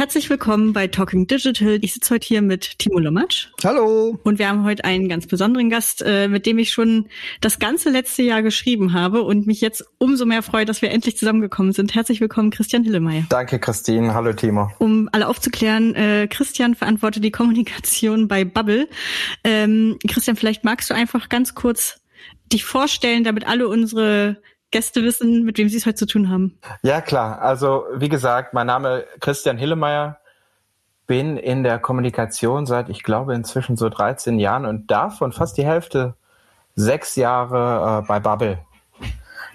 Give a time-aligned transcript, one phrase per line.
[0.00, 1.78] Herzlich willkommen bei Talking Digital.
[1.82, 3.48] Ich sitze heute hier mit Timo Lomatsch.
[3.62, 4.18] Hallo.
[4.22, 7.10] Und wir haben heute einen ganz besonderen Gast, äh, mit dem ich schon
[7.42, 11.18] das ganze letzte Jahr geschrieben habe und mich jetzt umso mehr freue, dass wir endlich
[11.18, 11.94] zusammengekommen sind.
[11.94, 13.26] Herzlich willkommen, Christian Hillemeyer.
[13.28, 14.14] Danke, Christine.
[14.14, 14.72] Hallo, Timo.
[14.78, 18.88] Um alle aufzuklären, äh, Christian verantwortet die Kommunikation bei Bubble.
[19.44, 22.00] Ähm, Christian, vielleicht magst du einfach ganz kurz
[22.50, 24.38] dich vorstellen, damit alle unsere
[24.70, 26.58] Gäste wissen, mit wem sie es heute zu tun haben.
[26.82, 27.40] Ja, klar.
[27.42, 30.18] Also, wie gesagt, mein Name Christian Hillemeyer.
[31.06, 35.66] Bin in der Kommunikation seit, ich glaube, inzwischen so 13 Jahren und davon fast die
[35.66, 36.14] Hälfte
[36.76, 38.60] sechs Jahre äh, bei Bubble.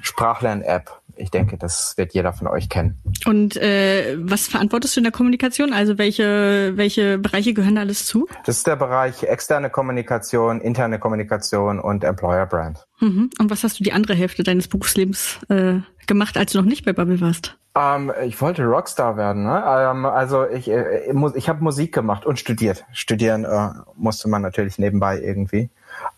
[0.01, 3.01] Sprachlern-App ich denke, das wird jeder von euch kennen.
[3.25, 5.73] Und äh, was verantwortest du in der Kommunikation?
[5.73, 8.27] Also welche, welche Bereiche gehören da alles zu?
[8.45, 12.85] Das ist der Bereich externe Kommunikation, interne Kommunikation und Employer Brand.
[12.99, 13.30] Mhm.
[13.39, 15.75] Und was hast du die andere Hälfte deines Berufslebens äh,
[16.07, 17.57] gemacht, als du noch nicht bei Bubble warst?
[17.75, 19.44] Ähm, ich wollte Rockstar werden.
[19.44, 19.63] Ne?
[19.67, 22.85] Ähm, also ich, äh, ich habe Musik gemacht und studiert.
[22.94, 25.69] Studieren äh, musste man natürlich nebenbei irgendwie.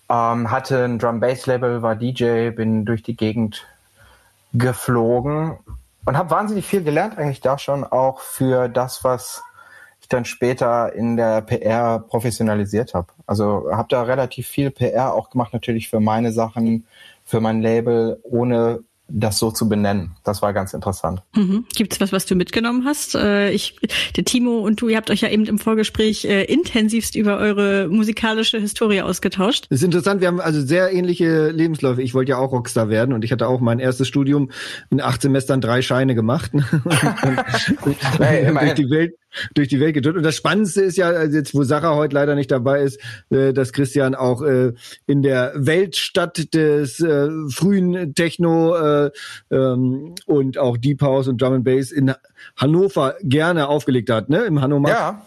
[0.09, 3.65] Ähm, hatte ein Drum-Bass-Label, war DJ, bin durch die Gegend
[4.53, 5.57] geflogen
[6.05, 9.43] und habe wahnsinnig viel gelernt eigentlich da schon auch für das, was
[10.01, 13.07] ich dann später in der PR professionalisiert habe.
[13.25, 16.85] Also habe da relativ viel PR auch gemacht, natürlich für meine Sachen,
[17.25, 20.11] für mein Label, ohne das so zu benennen.
[20.23, 21.21] Das war ganz interessant.
[21.35, 21.65] Mhm.
[21.75, 23.15] Gibt es was, was du mitgenommen hast?
[23.15, 23.75] Äh, ich,
[24.15, 27.87] der Timo und du, ihr habt euch ja eben im Vorgespräch äh, intensivst über eure
[27.87, 29.67] musikalische Historie ausgetauscht.
[29.69, 30.21] Das ist interessant.
[30.21, 32.01] Wir haben also sehr ähnliche Lebensläufe.
[32.01, 34.51] Ich wollte ja auch Rockstar werden und ich hatte auch mein erstes Studium
[34.89, 36.51] in acht Semestern drei Scheine gemacht.
[38.17, 39.13] hey, durch die Welt
[39.53, 40.17] durch die Welt gedrückt.
[40.17, 42.99] Und das Spannendste ist ja, also jetzt wo Sarah heute leider nicht dabei ist,
[43.29, 44.73] äh, dass Christian auch äh,
[45.05, 49.11] in der Weltstadt des äh, frühen Techno äh,
[49.51, 52.13] ähm, und auch Deep House und Drum and Bass in
[52.55, 54.43] Hannover gerne aufgelegt hat, ne?
[54.43, 54.89] Im Hannover.
[54.89, 55.21] Ja.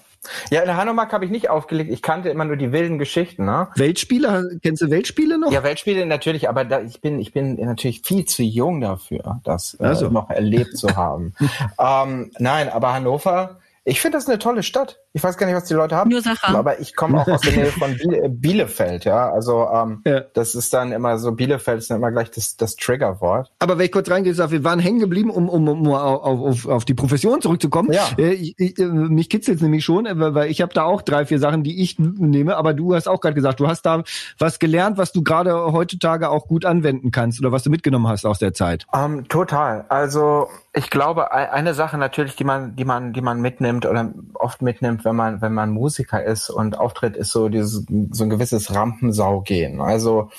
[0.51, 1.91] Ja, in Hanomag habe ich nicht aufgelegt.
[1.91, 3.47] Ich kannte immer nur die wilden Geschichten.
[3.47, 3.69] Ne?
[3.77, 4.59] Weltspiele?
[4.63, 5.51] Kennst du Weltspiele noch?
[5.51, 9.75] Ja, Weltspiele natürlich, aber da, ich bin ich bin natürlich viel zu jung dafür, das
[9.75, 11.33] äh, noch erlebt zu haben.
[11.79, 15.01] ähm, nein, aber Hannover ich finde das eine tolle Stadt.
[15.15, 16.11] Ich weiß gar nicht, was die Leute haben.
[16.11, 16.55] Nur Sache.
[16.55, 17.97] Aber ich komme auch aus der Nähe von
[18.41, 19.33] Bielefeld, ja.
[19.33, 20.21] Also ähm, ja.
[20.21, 23.51] das ist dann immer so, Bielefeld ist dann immer gleich das, das Triggerwort.
[23.59, 26.85] Aber wenn ich kurz reingehe, wir waren hängen geblieben, um, um, um auf, auf, auf
[26.85, 27.91] die Profession zurückzukommen.
[27.93, 28.07] Ja.
[28.19, 31.25] Äh, ich, ich, äh, mich kitzelt nämlich schon, äh, weil ich habe da auch drei,
[31.25, 32.57] vier Sachen, die ich nehme.
[32.57, 34.03] Aber du hast auch gerade gesagt, du hast da
[34.39, 38.27] was gelernt, was du gerade heutzutage auch gut anwenden kannst oder was du mitgenommen hast
[38.27, 38.87] aus der Zeit.
[38.93, 39.87] Um, ähm, total.
[39.89, 44.63] Also ich glaube, eine Sache natürlich, die man, die man, die man mitnimmt oder oft
[44.63, 48.73] mitnimmt, wenn man, wenn man Musiker ist und auftritt, ist so dieses, so ein gewisses
[48.73, 49.81] Rampensaugehen.
[49.81, 50.31] Also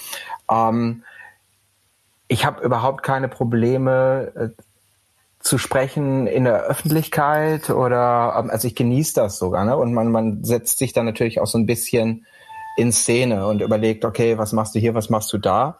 [0.50, 1.04] ähm,
[2.30, 4.62] ich habe überhaupt keine Probleme äh,
[5.42, 9.76] zu sprechen in der Öffentlichkeit oder ähm, also ich genieße das sogar, ne?
[9.76, 12.26] Und man, man setzt sich dann natürlich auch so ein bisschen
[12.78, 15.78] in Szene und überlegt, okay, was machst du hier, was machst du da?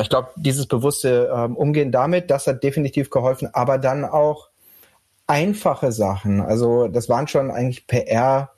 [0.00, 4.48] Ich glaube, dieses bewusste ähm, Umgehen damit, das hat definitiv geholfen, aber dann auch
[5.26, 6.40] einfache Sachen.
[6.40, 8.50] Also das waren schon eigentlich PR.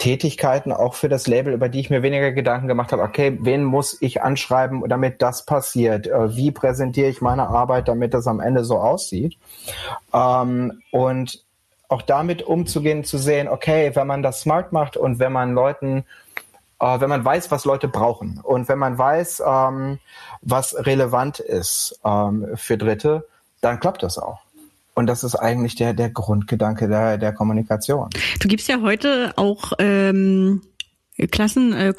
[0.00, 3.02] Tätigkeiten auch für das Label, über die ich mir weniger Gedanken gemacht habe.
[3.02, 6.08] Okay, wen muss ich anschreiben, damit das passiert?
[6.08, 9.38] Äh, wie präsentiere ich meine Arbeit, damit das am Ende so aussieht?
[10.12, 11.44] Ähm, und
[11.88, 16.04] auch damit umzugehen, zu sehen, okay, wenn man das smart macht und wenn man Leuten
[16.84, 19.98] äh, wenn man weiß, was Leute brauchen und wenn man weiß, ähm,
[20.42, 23.26] was relevant ist ähm, für Dritte,
[23.60, 24.40] dann klappt das auch.
[24.94, 28.10] Und das ist eigentlich der, der Grundgedanke der, der Kommunikation.
[28.38, 30.62] Du gibst ja heute auch ähm,
[31.30, 31.94] Klassen, äh,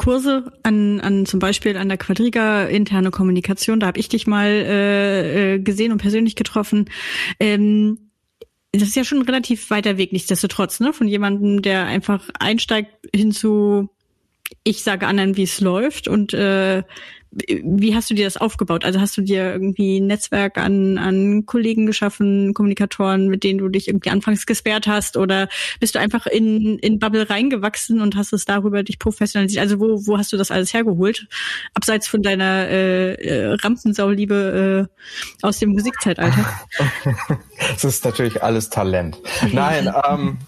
[0.64, 3.80] an, an zum Beispiel an der Quadriga interne Kommunikation.
[3.80, 6.90] Da habe ich dich mal äh, äh, gesehen und persönlich getroffen.
[7.40, 8.12] Ähm,
[8.72, 10.94] das ist ja schon ein relativ weiter Weg, nichtsdestotrotz, ne?
[10.94, 13.90] Von jemandem, der einfach einsteigt hin zu
[14.64, 16.84] ich sage anderen, wie es läuft und äh,
[17.38, 18.86] wie hast du dir das aufgebaut?
[18.86, 23.68] Also hast du dir irgendwie ein Netzwerk an, an Kollegen geschaffen, Kommunikatoren, mit denen du
[23.68, 25.50] dich irgendwie anfangs gesperrt hast oder
[25.82, 29.62] bist du einfach in, in Bubble reingewachsen und hast es darüber dich professionalisiert?
[29.62, 31.28] Also wo, wo hast du das alles hergeholt?
[31.74, 36.46] Abseits von deiner äh, äh Rampensauliebe äh, aus dem Musikzeitalter.
[37.76, 39.18] Es ist natürlich alles Talent.
[39.52, 40.40] Nein, ähm,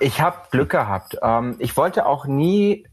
[0.00, 1.16] ich habe Glück gehabt.
[1.20, 2.84] Ähm, ich wollte auch nie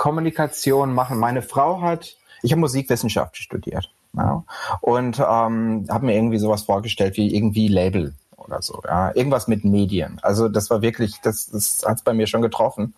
[0.00, 1.18] Kommunikation machen.
[1.18, 4.44] Meine Frau hat, ich habe Musikwissenschaft studiert ja,
[4.80, 8.80] und ähm, habe mir irgendwie sowas vorgestellt wie irgendwie Label oder so.
[8.86, 10.18] Ja, irgendwas mit Medien.
[10.22, 12.94] Also das war wirklich, das, das hat es bei mir schon getroffen.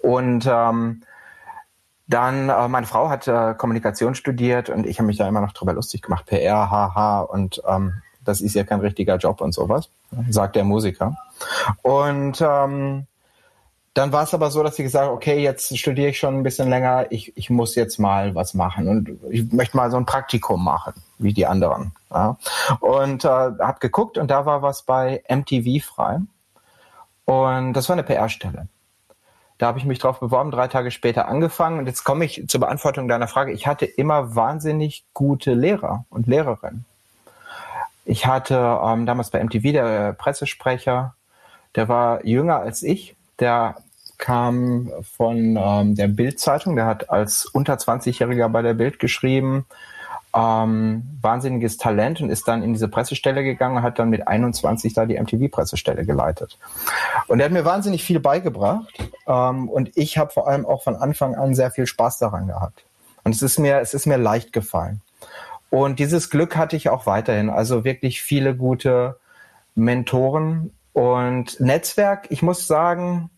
[0.00, 1.04] Und ähm,
[2.06, 5.54] dann, äh, meine Frau hat äh, Kommunikation studiert und ich habe mich da immer noch
[5.54, 9.88] drüber lustig gemacht, PR, haha, und ähm, das ist ja kein richtiger Job und sowas,
[10.28, 11.16] sagt der Musiker.
[11.80, 13.06] Und ähm,
[13.94, 16.70] dann war es aber so, dass ich gesagt okay, jetzt studiere ich schon ein bisschen
[16.70, 20.64] länger, ich, ich muss jetzt mal was machen und ich möchte mal so ein Praktikum
[20.64, 21.92] machen, wie die anderen.
[22.10, 22.36] Ja.
[22.80, 26.20] Und äh, habe geguckt und da war was bei MTV frei
[27.26, 28.68] und das war eine PR-Stelle.
[29.58, 32.60] Da habe ich mich drauf beworben, drei Tage später angefangen und jetzt komme ich zur
[32.60, 33.52] Beantwortung deiner Frage.
[33.52, 36.84] Ich hatte immer wahnsinnig gute Lehrer und Lehrerinnen.
[38.04, 41.14] Ich hatte ähm, damals bei MTV der Pressesprecher,
[41.76, 43.76] der war jünger als ich, der
[44.18, 49.66] kam von ähm, der Bild-Zeitung, der hat als unter 20-Jähriger bei der Bild geschrieben,
[50.34, 55.06] ähm, wahnsinniges Talent und ist dann in diese Pressestelle gegangen hat dann mit 21 da
[55.06, 56.56] die MTV-Pressestelle geleitet.
[57.26, 58.94] Und er hat mir wahnsinnig viel beigebracht
[59.26, 62.84] ähm, und ich habe vor allem auch von Anfang an sehr viel Spaß daran gehabt.
[63.24, 65.00] Und es ist mir, es ist mir leicht gefallen.
[65.68, 67.50] Und dieses Glück hatte ich auch weiterhin.
[67.50, 69.18] Also wirklich viele gute
[69.74, 72.26] Mentoren und Netzwerk.
[72.30, 73.30] Ich muss sagen,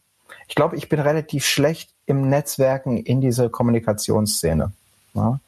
[0.48, 4.72] ich glaube, ich bin relativ schlecht im Netzwerken in diese Kommunikationsszene.
[5.14, 5.40] Ja.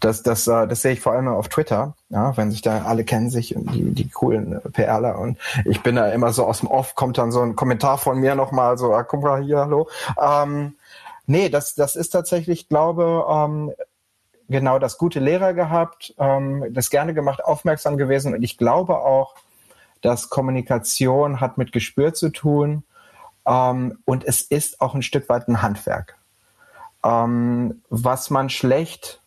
[0.00, 3.04] Das, das, äh, das sehe ich vor allem auf Twitter, ja, wenn sich da alle
[3.04, 6.68] kennen sich und die, die coolen PRler und ich bin da immer so aus dem
[6.68, 9.88] Off, kommt dann so ein Kommentar von mir nochmal so, ah, guck mal hier, hallo.
[10.20, 10.76] Ähm,
[11.26, 13.72] nee, das, das ist tatsächlich, glaube ähm,
[14.48, 19.34] genau das gute Lehrer gehabt, ähm, das gerne gemacht, aufmerksam gewesen und ich glaube auch,
[20.00, 22.84] dass Kommunikation hat mit Gespür zu tun
[23.48, 26.16] ähm, und es ist auch ein Stück weit ein Handwerk.
[27.04, 29.20] Ähm, was man schlecht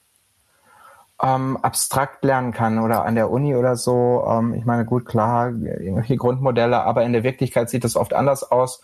[1.21, 4.25] ähm, abstrakt lernen kann oder an der Uni oder so.
[4.27, 8.43] Ähm, ich meine, gut, klar, irgendwelche Grundmodelle, aber in der Wirklichkeit sieht das oft anders
[8.43, 8.81] aus.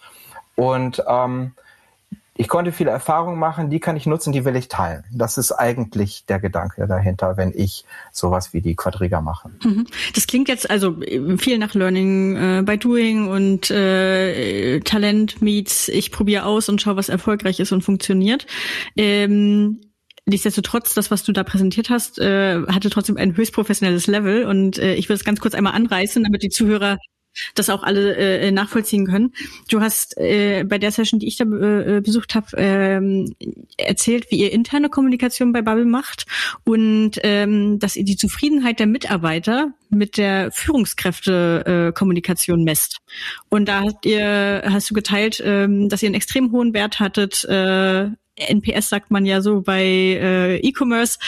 [0.56, 1.54] Und ähm,
[2.38, 5.04] ich konnte viele Erfahrungen machen, die kann ich nutzen, die will ich teilen.
[5.12, 9.50] Das ist eigentlich der Gedanke dahinter, wenn ich sowas wie die Quadriga mache.
[9.63, 9.88] Mhm.
[10.13, 10.95] Das klingt jetzt also
[11.38, 16.95] viel nach Learning äh, by Doing und äh, Talent meets, ich probiere aus und schaue,
[16.95, 18.45] was erfolgreich ist und funktioniert.
[18.95, 19.81] Ähm,
[20.30, 24.78] Nichtsdestotrotz, das, was du da präsentiert hast, äh, hatte trotzdem ein höchst professionelles Level und
[24.78, 26.98] äh, ich will es ganz kurz einmal anreißen, damit die Zuhörer
[27.56, 29.34] das auch alle äh, nachvollziehen können.
[29.69, 33.34] Du hast äh, bei der Session, die ich da äh, besucht habe, ähm,
[33.78, 36.25] erzählt, wie ihr interne Kommunikation bei Bubble macht
[36.63, 42.98] und ähm, dass ihr die Zufriedenheit der Mitarbeiter mit der Führungskräfte-Kommunikation äh, messt.
[43.50, 47.45] Und da habt ihr, hast du geteilt, ähm, dass ihr einen extrem hohen Wert hattet,
[47.45, 51.19] äh, NPS sagt man ja so bei äh, E-Commerce.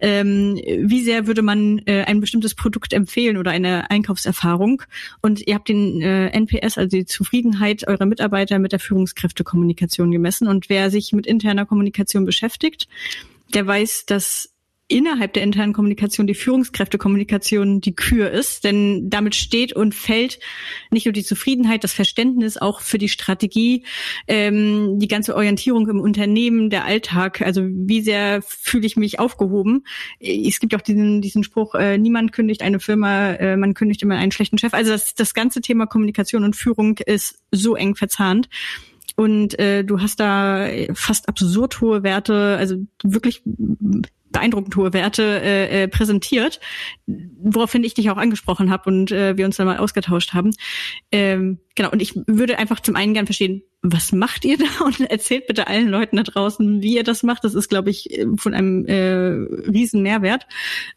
[0.00, 4.82] Ähm, wie sehr würde man äh, ein bestimmtes Produkt empfehlen oder eine Einkaufserfahrung?
[5.20, 10.48] Und ihr habt den äh, NPS, also die Zufriedenheit eurer Mitarbeiter mit der Führungskräftekommunikation gemessen.
[10.48, 12.88] Und wer sich mit interner Kommunikation beschäftigt,
[13.52, 14.53] der weiß, dass
[14.86, 20.38] innerhalb der internen Kommunikation die Führungskräftekommunikation die Kür ist, denn damit steht und fällt
[20.90, 23.84] nicht nur die Zufriedenheit, das Verständnis auch für die Strategie,
[24.28, 29.84] ähm, die ganze Orientierung im Unternehmen, der Alltag, also wie sehr fühle ich mich aufgehoben.
[30.20, 34.16] Es gibt auch diesen, diesen Spruch, äh, niemand kündigt eine Firma, äh, man kündigt immer
[34.16, 34.74] einen schlechten Chef.
[34.74, 38.50] Also das, das ganze Thema Kommunikation und Führung ist so eng verzahnt.
[39.16, 43.42] Und äh, du hast da fast absurd hohe Werte, also wirklich
[44.34, 46.60] beeindruckend hohe Werte äh, äh, präsentiert,
[47.06, 50.50] woraufhin ich dich auch angesprochen habe und äh, wir uns dann mal ausgetauscht haben.
[51.10, 54.64] Ähm, genau, und ich würde einfach zum einen gern verstehen, was macht ihr da?
[54.84, 57.44] Und erzählt bitte allen Leuten da draußen, wie ihr das macht.
[57.44, 59.28] Das ist, glaube ich, von einem äh,
[59.70, 60.46] riesen Mehrwert.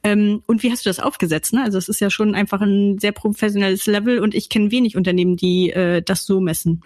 [0.03, 1.53] Ähm, und wie hast du das aufgesetzt?
[1.53, 1.63] Ne?
[1.63, 5.35] Also es ist ja schon einfach ein sehr professionelles Level und ich kenne wenig Unternehmen,
[5.35, 6.81] die äh, das so messen.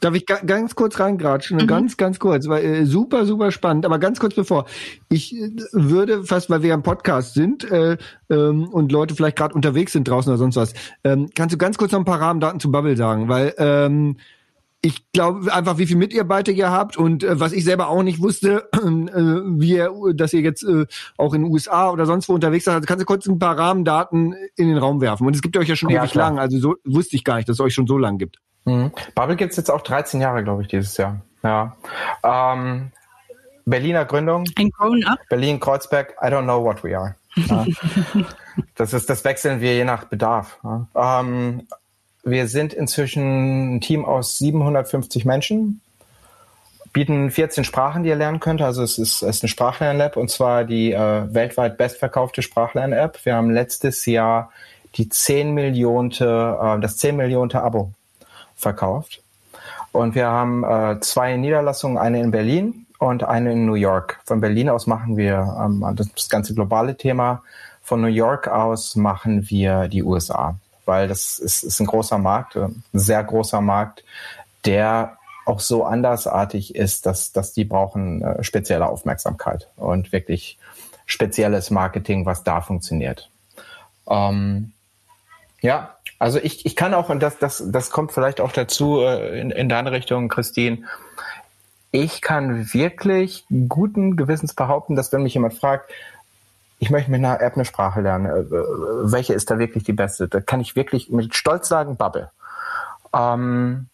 [0.00, 1.58] Darf ich ganz kurz reingratschen?
[1.58, 1.66] Mhm.
[1.66, 3.84] Ganz, ganz kurz, weil äh, super, super spannend.
[3.84, 4.66] Aber ganz kurz bevor,
[5.10, 7.98] ich äh, würde fast, weil wir im Podcast sind äh,
[8.30, 10.72] ähm, und Leute vielleicht gerade unterwegs sind draußen oder sonst was,
[11.04, 14.16] ähm, kannst du ganz kurz noch ein paar Rahmendaten zu Bubble sagen, weil ähm,
[14.82, 18.22] ich glaube einfach, wie viel Mitarbeiter ihr habt und äh, was ich selber auch nicht
[18.22, 20.86] wusste, äh, wie ihr, dass ihr jetzt äh,
[21.18, 22.76] auch in den USA oder sonst wo unterwegs seid.
[22.76, 25.26] Also kannst du kurz ein paar Rahmendaten in den Raum werfen.
[25.26, 26.30] Und es gibt euch ja schon ja, ewig klar.
[26.30, 28.38] lang, also so wusste ich gar nicht, dass es euch schon so lang gibt.
[28.64, 28.92] Mhm.
[29.14, 31.20] Bubble gibt es jetzt auch 13 Jahre, glaube ich, dieses Jahr.
[31.42, 31.76] Ja.
[32.22, 32.92] Ähm,
[33.64, 34.44] Berliner Gründung.
[34.56, 35.18] Ein Grown-Up.
[35.28, 37.14] Berlin, Kreuzberg, I don't know what we are.
[37.36, 37.66] Ja.
[38.74, 40.58] das ist, das wechseln wir je nach Bedarf.
[40.62, 41.20] Ja.
[41.20, 41.66] Ähm,
[42.24, 45.80] wir sind inzwischen ein Team aus 750 Menschen,
[46.92, 48.60] bieten 14 Sprachen, die ihr lernen könnt.
[48.60, 53.24] Also es ist, es ist eine Sprachlern-App und zwar die äh, weltweit bestverkaufte Sprachlern-App.
[53.24, 54.50] Wir haben letztes Jahr
[54.96, 57.92] die 10 Millionte, äh, das 10 Millionte Abo
[58.60, 59.22] verkauft.
[59.92, 64.20] Und wir haben äh, zwei Niederlassungen, eine in Berlin und eine in New York.
[64.24, 67.42] Von Berlin aus machen wir ähm, das ganze globale Thema.
[67.82, 72.56] Von New York aus machen wir die USA, weil das ist, ist ein großer Markt,
[72.56, 74.04] äh, ein sehr großer Markt,
[74.64, 80.58] der auch so andersartig ist, dass, dass die brauchen äh, spezielle Aufmerksamkeit und wirklich
[81.06, 83.28] spezielles Marketing, was da funktioniert.
[84.08, 84.72] Ähm,
[85.60, 89.40] ja, also ich, ich kann auch, und das, das, das kommt vielleicht auch dazu äh,
[89.40, 90.84] in, in deine Richtung, Christine,
[91.92, 95.90] ich kann wirklich guten Gewissens behaupten, dass wenn mich jemand fragt,
[96.78, 100.28] ich möchte mit einer App eine Sprache lernen, äh, welche ist da wirklich die beste?
[100.28, 102.30] Da kann ich wirklich mit Stolz sagen, Bubble.
[103.14, 103.88] Ähm,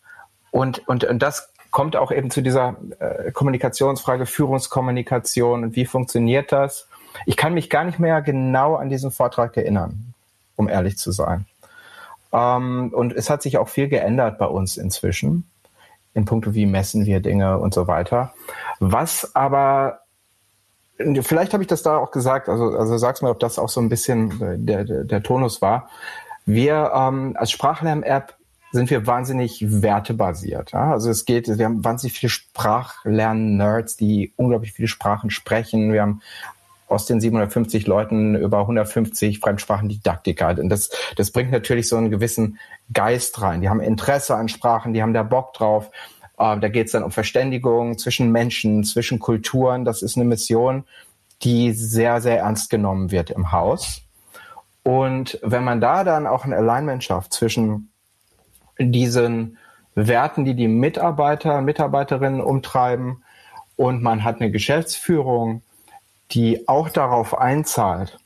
[0.50, 6.50] und, und, und das kommt auch eben zu dieser äh, Kommunikationsfrage, Führungskommunikation und wie funktioniert
[6.50, 6.88] das?
[7.25, 10.12] Ich kann mich gar nicht mehr genau an diesen Vortrag erinnern,
[10.56, 11.47] um ehrlich zu sein.
[12.37, 15.50] Ähm, und es hat sich auch viel geändert bei uns inzwischen,
[16.12, 18.35] in puncto, wie messen wir Dinge und so weiter.
[18.78, 20.00] Was aber
[20.99, 23.81] vielleicht habe ich das da auch gesagt, also, also sag's mir, ob das auch so
[23.81, 25.88] ein bisschen äh, der, der, der Tonus war.
[26.45, 28.35] Wir ähm, als Sprachlern-App
[28.73, 30.73] sind wir wahnsinnig wertebasiert.
[30.73, 30.93] Ja?
[30.93, 35.93] Also es geht, wir haben wahnsinnig viele Sprachlern-Nerds, die unglaublich viele Sprachen sprechen.
[35.93, 36.21] Wir haben
[36.87, 40.57] aus den 750 Leuten über 150 Fremdsprachendidaktiker.
[40.59, 42.59] Und das, das bringt natürlich so einen gewissen
[42.93, 43.61] Geist rein.
[43.61, 45.90] Die haben Interesse an Sprachen, die haben da Bock drauf.
[46.38, 49.85] Äh, da geht es dann um Verständigung zwischen Menschen, zwischen Kulturen.
[49.85, 50.85] Das ist eine Mission,
[51.43, 54.02] die sehr, sehr ernst genommen wird im Haus.
[54.83, 57.90] Und wenn man da dann auch ein Alignment schafft zwischen
[58.78, 59.59] diesen
[59.97, 63.23] Werten, die die Mitarbeiter, Mitarbeiterinnen umtreiben,
[63.76, 65.62] und man hat eine Geschäftsführung,
[66.33, 68.18] die auch darauf einzahlt,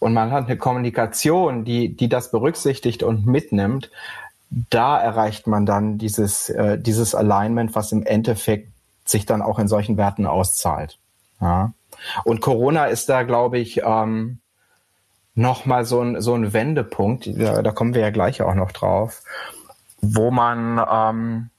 [0.00, 3.90] und man hat eine Kommunikation, die, die das berücksichtigt und mitnimmt,
[4.48, 8.72] da erreicht man dann dieses, äh, dieses Alignment, was im Endeffekt
[9.04, 10.98] sich dann auch in solchen Werten auszahlt.
[11.40, 11.72] Ja.
[12.24, 14.38] Und Corona ist da, glaube ich, ähm,
[15.34, 19.22] nochmal so ein, so ein Wendepunkt, da, da kommen wir ja gleich auch noch drauf,
[20.00, 21.50] wo man, ähm,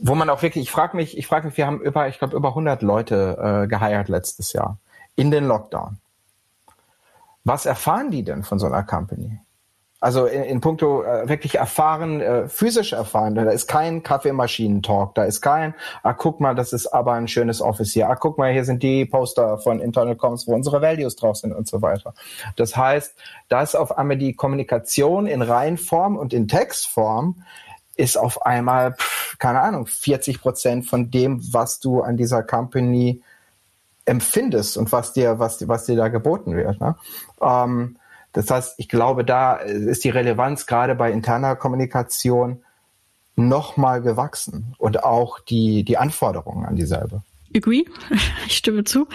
[0.00, 2.36] wo man auch wirklich, ich frage mich, ich frage mich, wir haben über, ich glaube,
[2.36, 4.78] über 100 Leute äh, geheiert letztes Jahr
[5.16, 5.98] in den Lockdown.
[7.44, 9.38] Was erfahren die denn von so einer Company?
[10.00, 13.34] Also in, in puncto äh, wirklich erfahren, äh, physisch erfahren.
[13.34, 17.62] Da ist kein Kaffeemaschinentalk, da ist kein, ah, guck mal, das ist aber ein schönes
[17.62, 18.10] Office hier.
[18.10, 21.54] Ah, guck mal, hier sind die Poster von Internal Comms, wo unsere Values drauf sind
[21.54, 22.12] und so weiter.
[22.56, 23.14] Das heißt,
[23.48, 27.42] da ist auf einmal die Kommunikation in Reihenform und in Textform
[27.96, 28.96] ist auf einmal,
[29.38, 33.22] keine Ahnung, 40 Prozent von dem, was du an dieser Company
[34.04, 36.80] empfindest und was dir, was, was dir da geboten wird.
[36.80, 36.96] Ne?
[37.40, 37.96] Ähm,
[38.32, 42.62] das heißt, ich glaube, da ist die Relevanz gerade bei interner Kommunikation
[43.36, 47.22] nochmal gewachsen und auch die, die Anforderungen an dieselbe.
[47.54, 47.84] Agree,
[48.46, 49.06] ich stimme zu.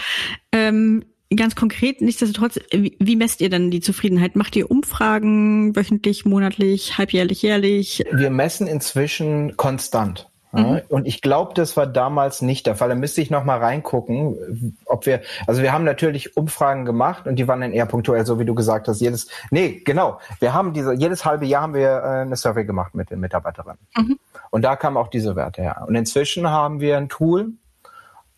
[0.51, 1.05] Ähm,
[1.35, 4.35] ganz konkret, nichtsdestotrotz, wie, wie messt ihr dann die Zufriedenheit?
[4.35, 8.03] Macht ihr Umfragen wöchentlich, monatlich, halbjährlich, jährlich?
[8.11, 10.29] Wir messen inzwischen konstant.
[10.51, 10.81] Mhm.
[10.89, 12.89] Und ich glaube, das war damals nicht der Fall.
[12.89, 17.35] Da müsste ich noch mal reingucken, ob wir, also wir haben natürlich Umfragen gemacht und
[17.35, 18.99] die waren dann eher punktuell, so wie du gesagt hast.
[18.99, 20.19] Jedes, nee, genau.
[20.39, 23.77] Wir haben diese, jedes halbe Jahr haben wir äh, eine Survey gemacht mit den Mitarbeiterinnen.
[23.95, 24.19] Mhm.
[24.49, 25.85] Und da kamen auch diese Werte her.
[25.87, 27.53] Und inzwischen haben wir ein Tool,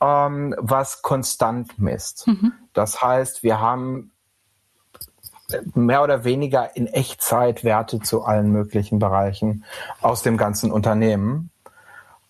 [0.01, 2.27] ähm, was konstant misst.
[2.27, 2.53] Mhm.
[2.73, 4.11] Das heißt, wir haben
[5.73, 9.63] mehr oder weniger in Echtzeit Werte zu allen möglichen Bereichen
[10.01, 11.51] aus dem ganzen Unternehmen.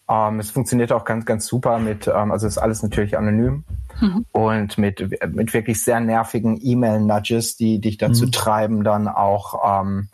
[0.10, 3.64] Ähm, es funktioniert auch ganz, ganz super mit, ähm, also ist alles natürlich anonym
[4.00, 4.26] mhm.
[4.32, 8.32] und mit, mit wirklich sehr nervigen E-Mail-Nudges, die dich dazu mhm.
[8.32, 10.10] treiben, dann auch ähm,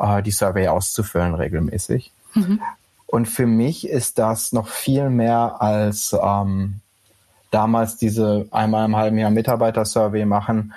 [0.00, 2.12] äh, die Survey auszufüllen regelmäßig.
[2.34, 2.60] Mhm.
[3.12, 6.80] Und für mich ist das noch viel mehr als ähm,
[7.50, 10.72] damals diese einmal im halben Jahr Mitarbeiter-Survey machen,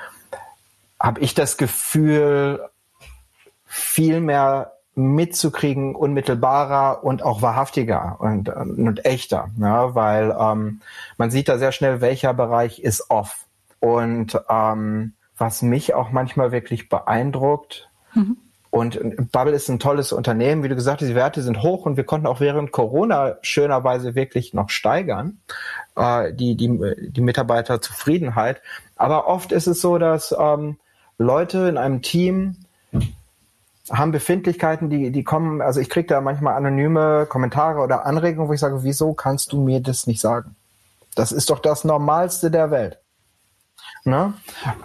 [1.00, 2.60] habe ich das Gefühl,
[3.64, 10.82] viel mehr mitzukriegen, unmittelbarer und auch wahrhaftiger und, und echter, ja, weil ähm,
[11.18, 13.46] man sieht da sehr schnell, welcher Bereich ist off.
[13.80, 18.36] Und ähm, was mich auch manchmal wirklich beeindruckt, mhm.
[18.76, 21.96] Und Bubble ist ein tolles Unternehmen, wie du gesagt hast, die Werte sind hoch und
[21.96, 25.38] wir konnten auch während Corona schönerweise wirklich noch steigern,
[25.96, 28.62] äh, die, die, die Mitarbeiterzufriedenheit.
[28.98, 30.76] Aber oft ist es so, dass ähm,
[31.18, 32.58] Leute in einem Team
[33.90, 38.54] haben Befindlichkeiten, die, die kommen, also ich kriege da manchmal anonyme Kommentare oder Anregungen, wo
[38.54, 40.58] ich sage, wieso kannst du mir das nicht sagen?
[41.16, 43.00] Das ist doch das Normalste der Welt.
[44.04, 44.34] Ne?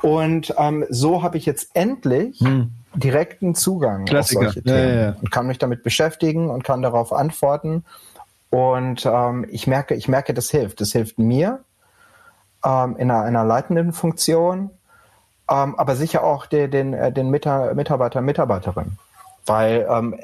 [0.00, 2.70] Und ähm, so habe ich jetzt endlich hm.
[2.94, 4.48] Direkten Zugang Klassiker.
[4.48, 7.84] auf solche Themen ja, ja, und kann mich damit beschäftigen und kann darauf antworten.
[8.50, 10.80] Und ähm, ich merke, ich merke, das hilft.
[10.80, 11.60] Das hilft mir
[12.64, 14.70] ähm, in einer, einer leitenden Funktion,
[15.48, 18.98] ähm, aber sicher auch den, den, äh, den Mitarbeiter, Mitarbeiterinnen.
[19.46, 20.18] Weil ähm,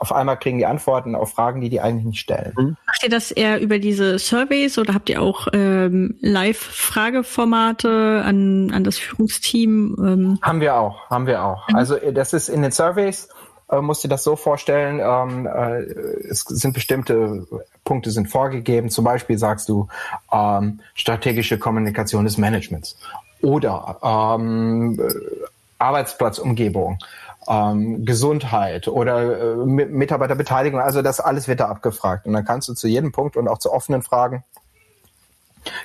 [0.00, 2.52] auf einmal kriegen die Antworten auf Fragen, die die eigentlich nicht stellen.
[2.56, 2.76] Mhm.
[2.86, 8.84] Macht ihr das eher über diese Surveys oder habt ihr auch ähm, Live-Frageformate an, an
[8.84, 9.96] das Führungsteam?
[9.98, 10.38] Ähm?
[10.42, 11.68] Haben wir auch, haben wir auch.
[11.68, 11.76] Mhm.
[11.76, 13.28] Also äh, das ist in den Surveys,
[13.70, 15.82] äh, musst du das so vorstellen, ähm, äh,
[16.30, 17.46] es sind bestimmte
[17.84, 18.90] Punkte sind vorgegeben.
[18.90, 19.88] Zum Beispiel sagst du
[20.32, 22.98] ähm, strategische Kommunikation des Managements
[23.40, 25.00] oder ähm,
[25.78, 26.98] Arbeitsplatzumgebung
[27.48, 32.26] ähm, Gesundheit oder äh, Mitarbeiterbeteiligung, also das alles wird da abgefragt.
[32.26, 34.44] Und dann kannst du zu jedem Punkt und auch zu offenen Fragen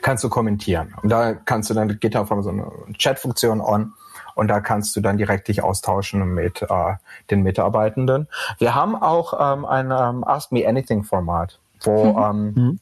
[0.01, 0.93] kannst du kommentieren.
[1.01, 3.93] Und da kannst du dann, geht da auf so eine Chat-Funktion on
[4.35, 6.95] und da kannst du dann direkt dich austauschen mit äh,
[7.29, 8.27] den Mitarbeitenden.
[8.57, 12.19] Wir haben auch ähm, ein ähm, Ask Me Anything Format, wo mhm.
[12.19, 12.79] ähm, mhm.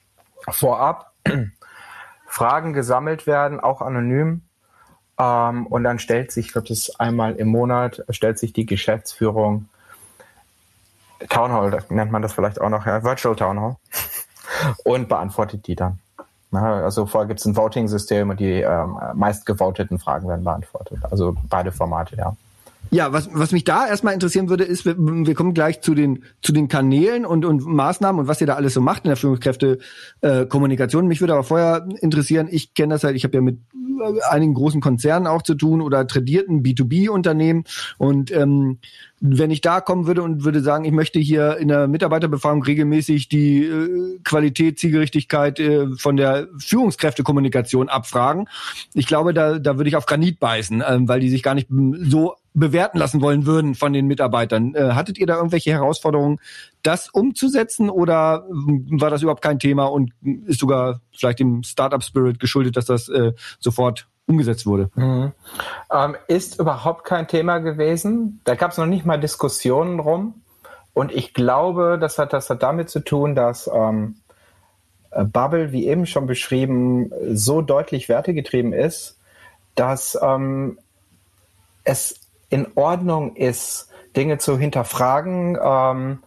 [0.50, 1.14] vorab
[2.28, 4.44] Fragen gesammelt werden, auch anonym
[5.22, 8.66] ähm, und dann stellt sich, ich glaube, das ist einmal im Monat, stellt sich die
[8.66, 9.68] Geschäftsführung
[11.30, 13.76] Town Hall, nennt man das vielleicht auch noch, ja, Virtual Town Hall,
[14.84, 16.00] und beantwortet die dann.
[16.52, 20.98] Ja, also vorher gibt es ein Voting-System und die ähm, meistgevoteten Fragen werden beantwortet.
[21.10, 22.36] Also beide Formate, ja.
[22.90, 26.24] Ja, was, was mich da erstmal interessieren würde, ist, wir, wir kommen gleich zu den,
[26.42, 29.18] zu den Kanälen und, und Maßnahmen und was ihr da alles so macht in der
[29.18, 31.06] Führungskräfte-Kommunikation.
[31.06, 33.60] Äh, Mich würde aber vorher interessieren, ich kenne das halt, ich habe ja mit
[34.30, 37.64] einigen großen Konzernen auch zu tun oder tradierten B2B-Unternehmen
[37.98, 38.80] und ähm,
[39.22, 43.30] wenn ich da kommen würde und würde sagen, ich möchte hier in der Mitarbeiterbefragung regelmäßig
[43.30, 48.48] die äh, Qualität, Zielgerichtigkeit äh, von der Führungskräftekommunikation abfragen,
[48.96, 51.68] ich glaube, da, da würde ich auf Granit beißen, äh, weil die sich gar nicht
[51.70, 54.76] so bewerten lassen wollen würden von den Mitarbeitern.
[54.76, 56.40] Äh, hattet ihr da irgendwelche Herausforderungen,
[56.84, 60.12] das umzusetzen oder war das überhaupt kein Thema und
[60.46, 64.90] ist sogar vielleicht dem Startup Spirit geschuldet, dass das äh, sofort umgesetzt wurde?
[64.96, 65.32] Mhm.
[65.92, 68.42] Ähm, ist überhaupt kein Thema gewesen.
[68.44, 70.36] Da gab es noch nicht mal Diskussionen rum.
[70.94, 74.16] Und ich glaube, das hat, das hat damit zu tun, dass ähm,
[75.12, 79.18] äh, Bubble, wie eben schon beschrieben, so deutlich wertegetrieben ist,
[79.76, 80.78] dass ähm,
[81.84, 82.21] es
[82.52, 86.20] in Ordnung ist, Dinge zu hinterfragen ähm,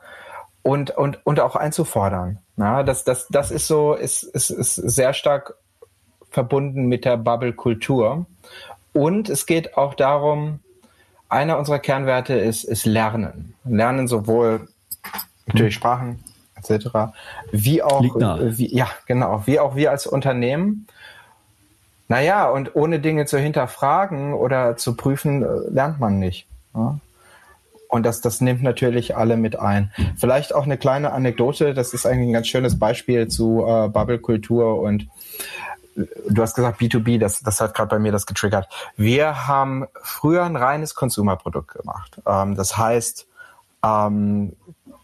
[0.62, 2.38] und, und, und auch einzufordern.
[2.56, 5.54] Na, das, das, das ist so, ist, ist, ist sehr stark
[6.30, 8.26] verbunden mit der Bubble-Kultur.
[8.92, 10.60] Und es geht auch darum,
[11.28, 13.54] einer unserer Kernwerte ist, ist Lernen.
[13.64, 14.68] Lernen sowohl
[15.46, 16.22] natürlich Sprachen
[16.56, 16.88] etc.,
[17.52, 20.87] wie auch, wie, ja, genau, wie auch wir als Unternehmen.
[22.08, 26.46] Naja, und ohne Dinge zu hinterfragen oder zu prüfen, äh, lernt man nicht.
[26.74, 26.98] Ja?
[27.88, 29.92] Und das, das nimmt natürlich alle mit ein.
[30.16, 34.80] Vielleicht auch eine kleine Anekdote, das ist eigentlich ein ganz schönes Beispiel zu äh, Bubble-Kultur
[34.80, 35.08] und
[35.96, 38.68] du hast gesagt B2B, das, das hat gerade bei mir das getriggert.
[38.96, 42.20] Wir haben früher ein reines Consumer-Produkt gemacht.
[42.26, 43.26] Ähm, das heißt,
[43.84, 44.56] ähm,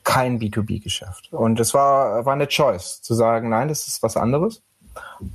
[0.05, 1.33] kein B2B-Geschäft.
[1.33, 4.63] Und es war, war eine Choice, zu sagen, nein, das ist was anderes.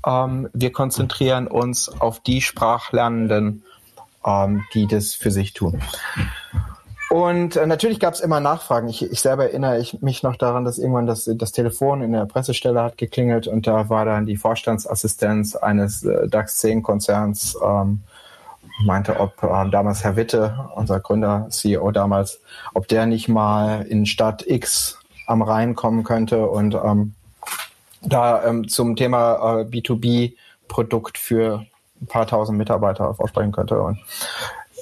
[0.06, 3.63] Ähm, wir konzentrieren uns auf die Sprachlernenden,
[4.26, 5.82] ähm, die das für sich tun.
[7.10, 8.89] Und äh, natürlich gab es immer Nachfragen.
[8.89, 12.26] Ich, ich selber erinnere ich mich noch daran, dass irgendwann das, das Telefon in der
[12.26, 18.02] Pressestelle hat geklingelt und da war dann die Vorstandsassistenz eines äh, DAX 10 Konzerns, ähm,
[18.84, 22.41] meinte, ob äh, damals Herr Witte, unser Gründer, CEO damals,
[22.74, 27.13] ob der nicht mal in Stadt X am Rhein kommen könnte und ähm,
[28.06, 31.65] da ähm, zum Thema äh, B2B-Produkt für
[32.02, 33.82] ein paar tausend Mitarbeiter vorsprechen könnte.
[33.82, 34.00] Und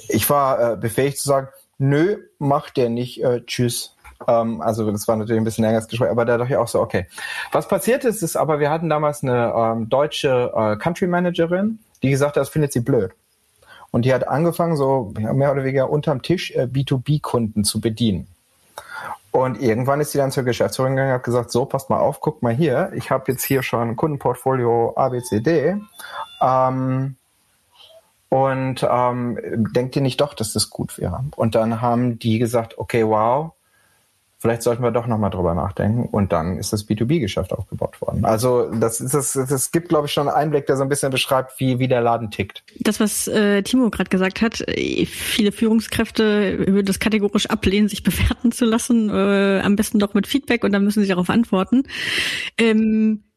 [0.08, 3.96] ich war äh, befähigt zu sagen, nö, macht der nicht, äh, tschüss.
[4.26, 6.80] Ähm, also das war natürlich ein bisschen längeres Gespräch, aber da dachte ich auch so,
[6.80, 7.06] okay.
[7.52, 12.10] Was passiert ist, ist aber, wir hatten damals eine ähm, deutsche äh, Country Managerin, die
[12.10, 13.12] gesagt hat, das findet sie blöd.
[13.90, 18.26] Und die hat angefangen, so mehr oder weniger unterm Tisch äh, B2B-Kunden zu bedienen.
[19.34, 22.20] Und irgendwann ist sie dann zur Geschäftsführung gegangen und hat gesagt, so, passt mal auf,
[22.20, 25.74] guck mal hier, ich habe jetzt hier schon Kundenportfolio ABCD.
[26.40, 27.16] Ähm,
[28.28, 29.38] und ähm,
[29.74, 31.24] denkt ihr nicht doch, dass das gut wäre?
[31.34, 33.54] Und dann haben die gesagt, okay, wow,
[34.44, 36.06] vielleicht sollten wir doch nochmal drüber nachdenken.
[36.12, 38.26] Und dann ist das B2B-Geschäft aufgebaut worden.
[38.26, 41.10] Also das, ist, das, das gibt, glaube ich, schon einen Einblick, der so ein bisschen
[41.10, 42.62] beschreibt, wie, wie der Laden tickt.
[42.80, 48.02] Das, was äh, Timo gerade gesagt hat, äh, viele Führungskräfte würden das kategorisch ablehnen, sich
[48.02, 51.84] bewerten zu lassen, äh, am besten doch mit Feedback und dann müssen sie darauf antworten.
[52.58, 53.33] Ähm, Äh,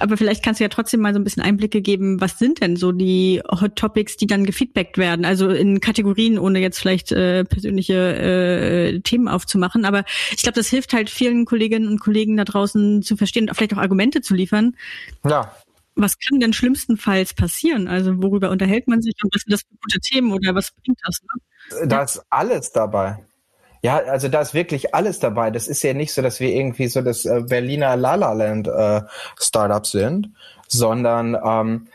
[0.00, 2.74] aber vielleicht kannst du ja trotzdem mal so ein bisschen Einblicke geben, was sind denn
[2.74, 5.24] so die Hot Topics, die dann gefeedbackt werden?
[5.24, 9.84] Also in Kategorien, ohne jetzt vielleicht äh, persönliche äh, Themen aufzumachen.
[9.84, 13.54] Aber ich glaube, das hilft halt vielen Kolleginnen und Kollegen da draußen zu verstehen und
[13.54, 14.76] vielleicht auch Argumente zu liefern.
[15.24, 15.54] Ja.
[15.94, 17.86] Was kann denn schlimmstenfalls passieren?
[17.86, 20.98] Also worüber unterhält man sich und was sind das für gute Themen oder was bringt
[21.04, 21.20] das?
[21.22, 21.86] Ne?
[21.86, 23.24] Da ist alles dabei.
[23.82, 25.50] Ja, also da ist wirklich alles dabei.
[25.50, 29.02] Das ist ja nicht so, dass wir irgendwie so das äh, Berliner La Land äh,
[29.38, 30.30] Startup sind,
[30.68, 31.88] sondern ähm,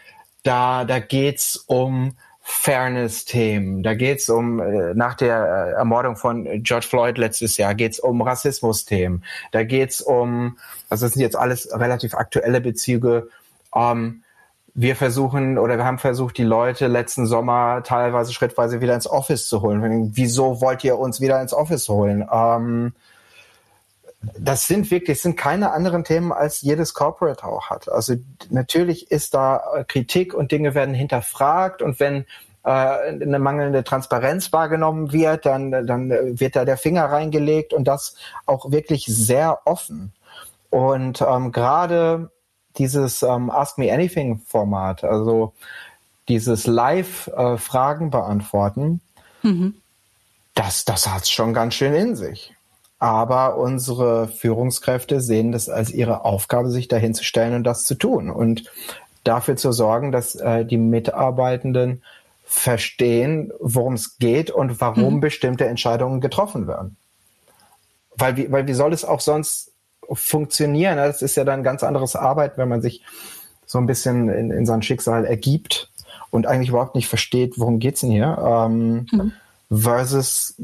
[0.44, 2.16] da da geht's um
[2.48, 3.82] Fairness-Themen.
[3.82, 8.22] Da geht's um äh, nach der äh, Ermordung von George Floyd letztes Jahr geht's um
[8.22, 9.24] Rassismus-Themen.
[9.52, 13.30] Da geht's um, also das sind jetzt alles relativ aktuelle Bezüge.
[13.76, 14.22] Ähm,
[14.78, 19.48] wir versuchen oder wir haben versucht, die Leute letzten Sommer teilweise schrittweise wieder ins Office
[19.48, 20.12] zu holen.
[20.14, 22.28] Wieso wollt ihr uns wieder ins Office holen?
[22.30, 22.94] Ähm,
[24.38, 27.90] das sind wirklich, sind keine anderen Themen, als jedes Corporate auch hat.
[27.90, 28.16] Also
[28.50, 32.26] natürlich ist da Kritik und Dinge werden hinterfragt und wenn
[32.64, 38.16] äh, eine mangelnde Transparenz wahrgenommen wird, dann, dann wird da der Finger reingelegt und das
[38.46, 40.12] auch wirklich sehr offen.
[40.70, 42.30] Und ähm, gerade
[42.78, 45.54] dieses ähm, Ask Me Anything Format, also
[46.28, 49.02] dieses Live-Fragen äh, beantworten,
[49.44, 49.76] mhm.
[50.54, 52.54] das, das hat's schon ganz schön in sich.
[52.98, 57.96] Aber unsere Führungskräfte sehen das als ihre Aufgabe, sich dahin zu stellen und das zu
[57.96, 58.72] tun und
[59.24, 62.02] dafür zu sorgen, dass äh, die Mitarbeitenden
[62.46, 65.20] verstehen, worum es geht und warum mhm.
[65.20, 66.96] bestimmte Entscheidungen getroffen werden.
[68.16, 69.72] Weil wie, weil wie soll es auch sonst
[70.12, 70.98] funktionieren.
[70.98, 73.02] Das ist ja dann ganz anderes Arbeit, wenn man sich
[73.66, 75.90] so ein bisschen in, in sein Schicksal ergibt
[76.30, 79.32] und eigentlich überhaupt nicht versteht, worum geht's denn hier, ähm, mhm.
[79.72, 80.56] versus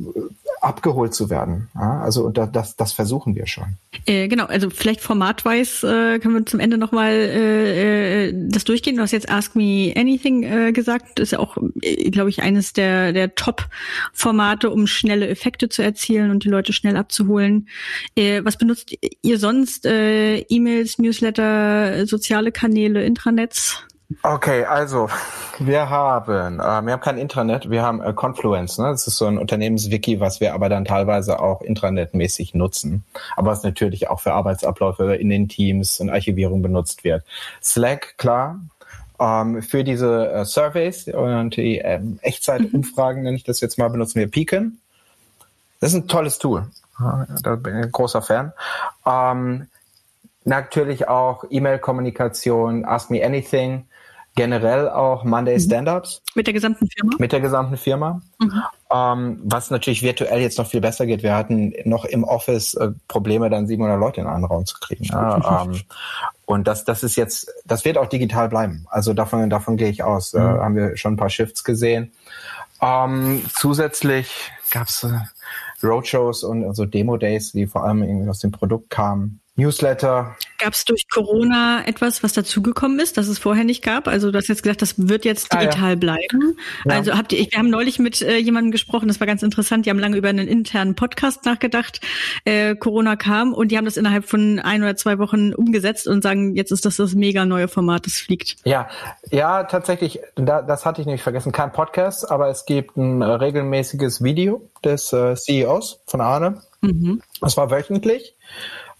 [0.61, 1.69] abgeholt zu werden.
[1.73, 3.77] Ja, also das, das versuchen wir schon.
[4.05, 8.95] Äh, genau, also vielleicht formatweise äh, können wir zum Ende nochmal äh, äh, das durchgehen.
[8.95, 11.17] Du hast jetzt Ask Me Anything äh, gesagt.
[11.19, 15.81] Das ist ja auch, äh, glaube ich, eines der, der Top-Formate, um schnelle Effekte zu
[15.81, 17.67] erzielen und die Leute schnell abzuholen.
[18.15, 19.87] Äh, was benutzt ihr sonst?
[19.87, 23.83] Äh, E-Mails, Newsletter, soziale Kanäle, Intranets?
[24.23, 25.09] Okay, also
[25.59, 28.77] wir haben, äh, wir haben kein Intranet, wir haben äh, Confluence.
[28.77, 28.85] Ne?
[28.85, 33.03] Das ist so ein Unternehmenswiki, was wir aber dann teilweise auch intranetmäßig nutzen,
[33.35, 37.23] aber was natürlich auch für Arbeitsabläufe in den Teams und Archivierung benutzt wird.
[37.61, 38.59] Slack, klar,
[39.19, 44.19] ähm, für diese äh, Surveys und die ähm, Echtzeitumfragen, nenne ich das jetzt mal, benutzen
[44.19, 44.79] wir Beacon.
[45.79, 46.67] Das ist ein tolles Tool.
[47.43, 48.53] Da bin ich ein großer Fan.
[49.05, 49.67] Ähm,
[50.43, 53.85] natürlich auch E-Mail-Kommunikation, Ask Me Anything
[54.35, 55.61] generell auch Monday mhm.
[55.61, 56.21] Stand-ups.
[56.35, 57.15] Mit der gesamten Firma?
[57.19, 58.21] Mit der gesamten Firma.
[58.39, 58.61] Mhm.
[58.91, 61.23] Ähm, was natürlich virtuell jetzt noch viel besser geht.
[61.23, 65.05] Wir hatten noch im Office äh, Probleme, dann 700 Leute in einen Raum zu kriegen.
[65.05, 65.81] Ja, ähm,
[66.45, 68.85] und das, das ist jetzt, das wird auch digital bleiben.
[68.89, 70.33] Also davon, davon gehe ich aus.
[70.33, 70.39] Mhm.
[70.39, 72.11] Äh, haben wir schon ein paar Shifts gesehen.
[72.81, 75.19] Ähm, zusätzlich gab's äh,
[75.83, 79.40] Roadshows und also Demo-Days, die vor allem irgendwie aus dem Produkt kamen.
[79.55, 80.35] Newsletter.
[80.59, 84.07] Gab es durch Corona etwas, was dazugekommen ist, das es vorher nicht gab?
[84.07, 85.95] Also du hast jetzt gesagt, das wird jetzt digital ah, ja.
[85.95, 86.57] bleiben.
[86.85, 86.95] Ja.
[86.95, 89.85] Also habt ihr, wir haben neulich mit äh, jemandem gesprochen, das war ganz interessant.
[89.85, 91.99] Die haben lange über einen internen Podcast nachgedacht.
[92.45, 96.21] Äh, Corona kam und die haben das innerhalb von ein oder zwei Wochen umgesetzt und
[96.21, 98.55] sagen, jetzt ist das das mega neue Format, das fliegt.
[98.63, 98.87] Ja,
[99.31, 100.21] ja, tatsächlich.
[100.35, 101.51] Da, das hatte ich nämlich vergessen.
[101.51, 106.61] Kein Podcast, aber es gibt ein regelmäßiges Video des äh, CEOs von Arne.
[106.81, 107.21] Mhm.
[107.41, 108.35] Das war wöchentlich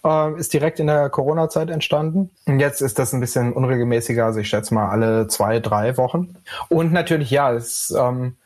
[0.04, 2.30] äh, ist direkt in der Corona-Zeit entstanden.
[2.46, 6.36] Und jetzt ist das ein bisschen unregelmäßiger, also ich schätze mal alle zwei, drei Wochen.
[6.68, 8.36] Und natürlich, ja, es, ähm,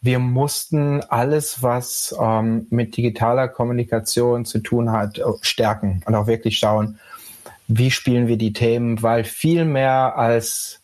[0.00, 6.26] wir mussten alles, was ähm, mit digitaler Kommunikation zu tun hat, äh, stärken und auch
[6.26, 6.98] wirklich schauen,
[7.66, 10.80] wie spielen wir die Themen, weil viel mehr als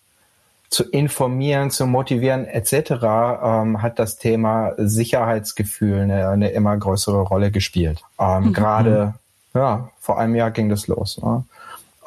[0.68, 2.72] zu informieren, zu motivieren etc.
[3.42, 8.02] Ähm, hat das Thema Sicherheitsgefühl eine, eine immer größere Rolle gespielt.
[8.18, 8.52] Ähm, mhm.
[8.52, 9.14] Gerade
[9.54, 11.20] ja, vor einem Jahr ging das los.
[11.22, 11.44] Ne?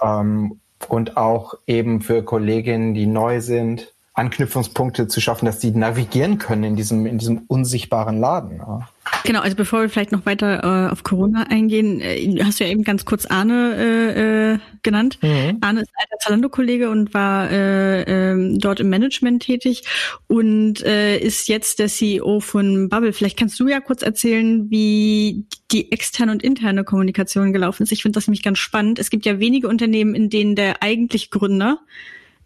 [0.01, 6.39] Ähm, und auch eben für Kolleginnen, die neu sind, Anknüpfungspunkte zu schaffen, dass die navigieren
[6.39, 8.58] können in diesem, in diesem unsichtbaren Laden.
[8.58, 8.89] Ja.
[9.23, 12.71] Genau, also bevor wir vielleicht noch weiter äh, auf Corona eingehen, äh, hast du ja
[12.71, 15.19] eben ganz kurz Arne äh, äh, genannt.
[15.21, 15.58] Mhm.
[15.62, 19.84] Arne ist alter Zalando-Kollege und war äh, äh, dort im Management tätig
[20.27, 23.13] und äh, ist jetzt der CEO von Bubble.
[23.13, 27.91] Vielleicht kannst du ja kurz erzählen, wie die externe und interne Kommunikation gelaufen ist.
[27.91, 28.97] Ich finde das nämlich ganz spannend.
[28.97, 31.80] Es gibt ja wenige Unternehmen, in denen der eigentlich Gründer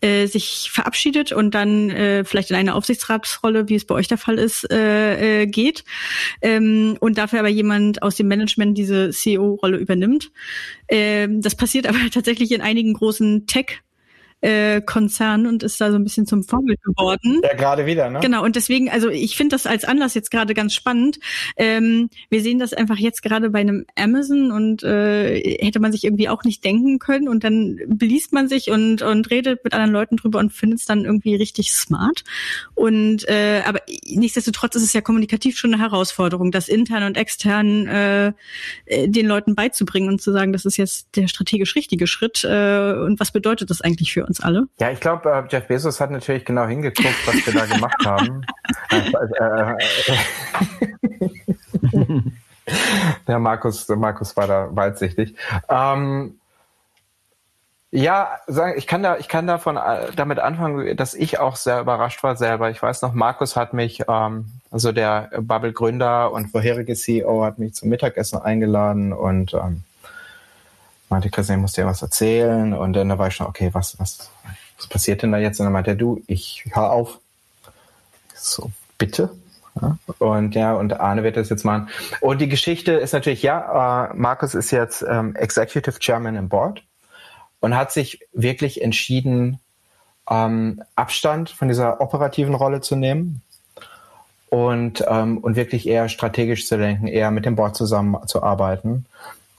[0.01, 4.17] äh, sich verabschiedet und dann äh, vielleicht in eine Aufsichtsratsrolle, wie es bei euch der
[4.17, 5.83] Fall ist, äh, äh, geht.
[6.41, 10.31] Ähm, und dafür aber jemand aus dem Management diese CEO-Rolle übernimmt.
[10.87, 13.81] Ähm, das passiert aber tatsächlich in einigen großen Tech-
[14.41, 17.41] äh, Konzern und ist da so ein bisschen zum Vorbild geworden.
[17.43, 18.19] Ja, gerade wieder, ne?
[18.19, 21.19] Genau, und deswegen, also ich finde das als Anlass jetzt gerade ganz spannend.
[21.57, 26.03] Ähm, wir sehen das einfach jetzt gerade bei einem Amazon und äh, hätte man sich
[26.03, 29.91] irgendwie auch nicht denken können und dann beliest man sich und, und redet mit anderen
[29.91, 32.23] Leuten drüber und findet es dann irgendwie richtig smart.
[32.73, 37.87] Und äh, aber nichtsdestotrotz ist es ja kommunikativ schon eine Herausforderung, das intern und extern
[37.87, 38.33] äh,
[38.87, 43.19] den Leuten beizubringen und zu sagen, das ist jetzt der strategisch richtige Schritt äh, und
[43.19, 44.30] was bedeutet das eigentlich für uns?
[44.31, 44.67] Uns alle?
[44.79, 48.45] Ja, ich glaube, äh, Jeff Bezos hat natürlich genau hingeguckt, was wir da gemacht haben.
[53.27, 55.35] der Markus, der Markus war da weitsichtig.
[55.69, 56.37] Ähm,
[57.93, 58.39] ja,
[58.77, 62.37] ich kann da, ich kann davon äh, damit anfangen, dass ich auch sehr überrascht war
[62.37, 62.69] selber.
[62.69, 67.73] Ich weiß noch, Markus hat mich, ähm, also der Bubble-Gründer und vorherige CEO, hat mich
[67.73, 69.83] zum Mittagessen eingeladen und ähm,
[71.11, 72.73] meinte, Christian, ich muss dir was erzählen.
[72.73, 74.29] Und dann da war ich schon, okay, was, was,
[74.77, 75.59] was passiert denn da jetzt?
[75.59, 77.19] Und dann meinte er, du, ich hör auf.
[78.35, 79.29] So, bitte?
[79.79, 81.89] Ja, und ja, und Arne wird das jetzt machen.
[82.19, 86.83] Und die Geschichte ist natürlich, ja, äh, Markus ist jetzt ähm, Executive Chairman im Board
[87.61, 89.59] und hat sich wirklich entschieden,
[90.29, 93.41] ähm, Abstand von dieser operativen Rolle zu nehmen
[94.49, 99.05] und, ähm, und wirklich eher strategisch zu denken, eher mit dem Board zusammenzuarbeiten.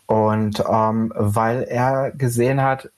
[0.07, 2.91] Und ähm, weil er gesehen hat,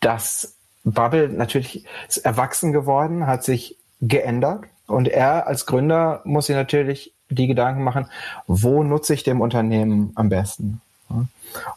[0.00, 0.54] dass
[0.84, 4.64] Bubble natürlich ist erwachsen geworden, hat sich geändert.
[4.86, 8.06] Und er als Gründer muss sich natürlich die Gedanken machen,
[8.46, 10.80] wo nutze ich dem Unternehmen am besten?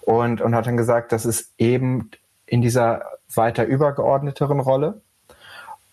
[0.02, 2.12] Und, und hat dann gesagt, das ist eben
[2.46, 5.02] in dieser weiter übergeordneteren Rolle.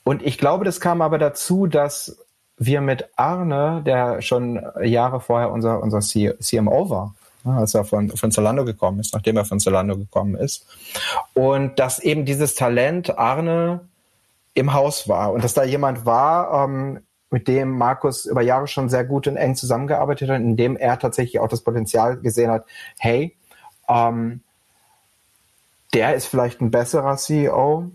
[0.05, 2.19] Und ich glaube, das kam aber dazu, dass
[2.57, 8.31] wir mit Arne, der schon Jahre vorher unser, unser CMO war, als er von, von
[8.31, 10.67] Zalando gekommen ist, nachdem er von Zalando gekommen ist.
[11.35, 13.81] Und dass eben dieses Talent Arne
[14.55, 18.89] im Haus war und dass da jemand war, ähm, mit dem Markus über Jahre schon
[18.89, 22.65] sehr gut und eng zusammengearbeitet hat, in dem er tatsächlich auch das Potenzial gesehen hat,
[22.99, 23.37] hey,
[23.89, 24.41] ähm,
[25.95, 27.91] der ist vielleicht ein besserer CEO,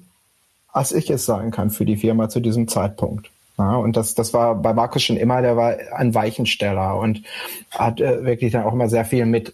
[0.71, 3.29] als ich es sein kann für die Firma zu diesem Zeitpunkt.
[3.57, 7.23] Ja, und das, das war bei Markus schon immer, der war ein Weichensteller und
[7.71, 9.53] hat äh, wirklich dann auch immer sehr viel mit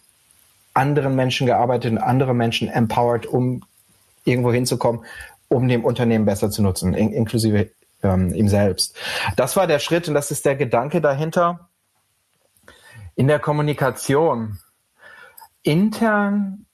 [0.74, 3.64] anderen Menschen gearbeitet und andere Menschen empowered, um
[4.24, 5.04] irgendwo hinzukommen,
[5.50, 8.96] um dem Unternehmen besser zu nutzen, in, inklusive ähm, ihm selbst.
[9.36, 11.68] Das war der Schritt und das ist der Gedanke dahinter.
[13.16, 14.60] In der Kommunikation
[15.64, 16.66] intern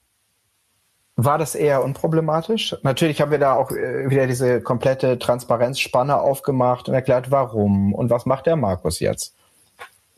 [1.16, 2.76] war das eher unproblematisch.
[2.82, 8.10] Natürlich haben wir da auch äh, wieder diese komplette Transparenzspanne aufgemacht und erklärt, warum und
[8.10, 9.34] was macht der Markus jetzt.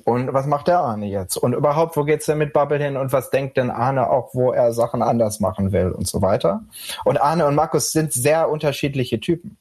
[0.04, 1.37] Und was macht der Arne jetzt?
[1.37, 2.96] Und überhaupt, wo geht's denn mit Bubble hin?
[2.96, 6.62] Und was denkt denn Arne auch, wo er Sachen anders machen will und so weiter?
[7.04, 9.58] Und Arne und Markus sind sehr unterschiedliche Typen.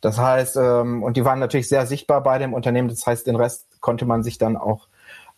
[0.00, 2.88] Das heißt, ähm, und die waren natürlich sehr sichtbar bei dem Unternehmen.
[2.88, 4.88] Das heißt, den Rest konnte man sich dann auch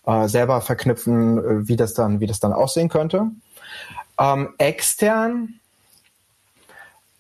[0.06, 3.26] äh, selber verknüpfen, äh, wie das dann, wie das dann aussehen könnte.
[4.18, 5.60] Ähm, extern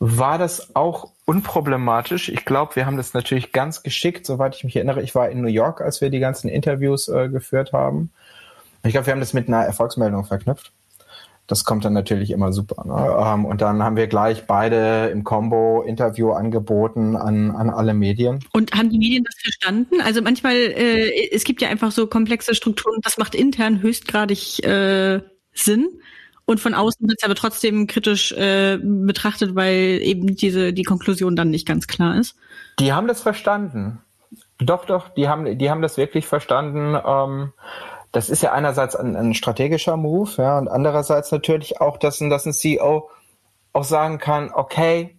[0.00, 2.28] war das auch unproblematisch.
[2.28, 5.02] Ich glaube, wir haben das natürlich ganz geschickt, soweit ich mich erinnere.
[5.02, 8.10] Ich war in New York, als wir die ganzen Interviews äh, geführt haben.
[8.84, 10.72] Ich glaube, wir haben das mit einer Erfolgsmeldung verknüpft.
[11.48, 12.84] Das kommt dann natürlich immer super.
[12.86, 13.16] Ne?
[13.26, 18.44] Ähm, und dann haben wir gleich beide im Combo Interview angeboten an, an alle Medien.
[18.52, 20.00] Und haben die Medien das verstanden?
[20.02, 25.22] Also manchmal, äh, es gibt ja einfach so komplexe Strukturen, das macht intern höchstgradig äh,
[25.54, 25.88] Sinn.
[26.48, 31.36] Und von außen wird es aber trotzdem kritisch äh, betrachtet, weil eben diese die Konklusion
[31.36, 32.36] dann nicht ganz klar ist.
[32.78, 34.00] Die haben das verstanden.
[34.56, 36.98] Doch, doch, die haben, die haben das wirklich verstanden.
[37.04, 37.52] Ähm,
[38.12, 42.46] das ist ja einerseits ein, ein, strategischer Move, ja, und andererseits natürlich auch, dass, dass
[42.46, 43.10] ein CEO
[43.74, 45.18] auch sagen kann, okay,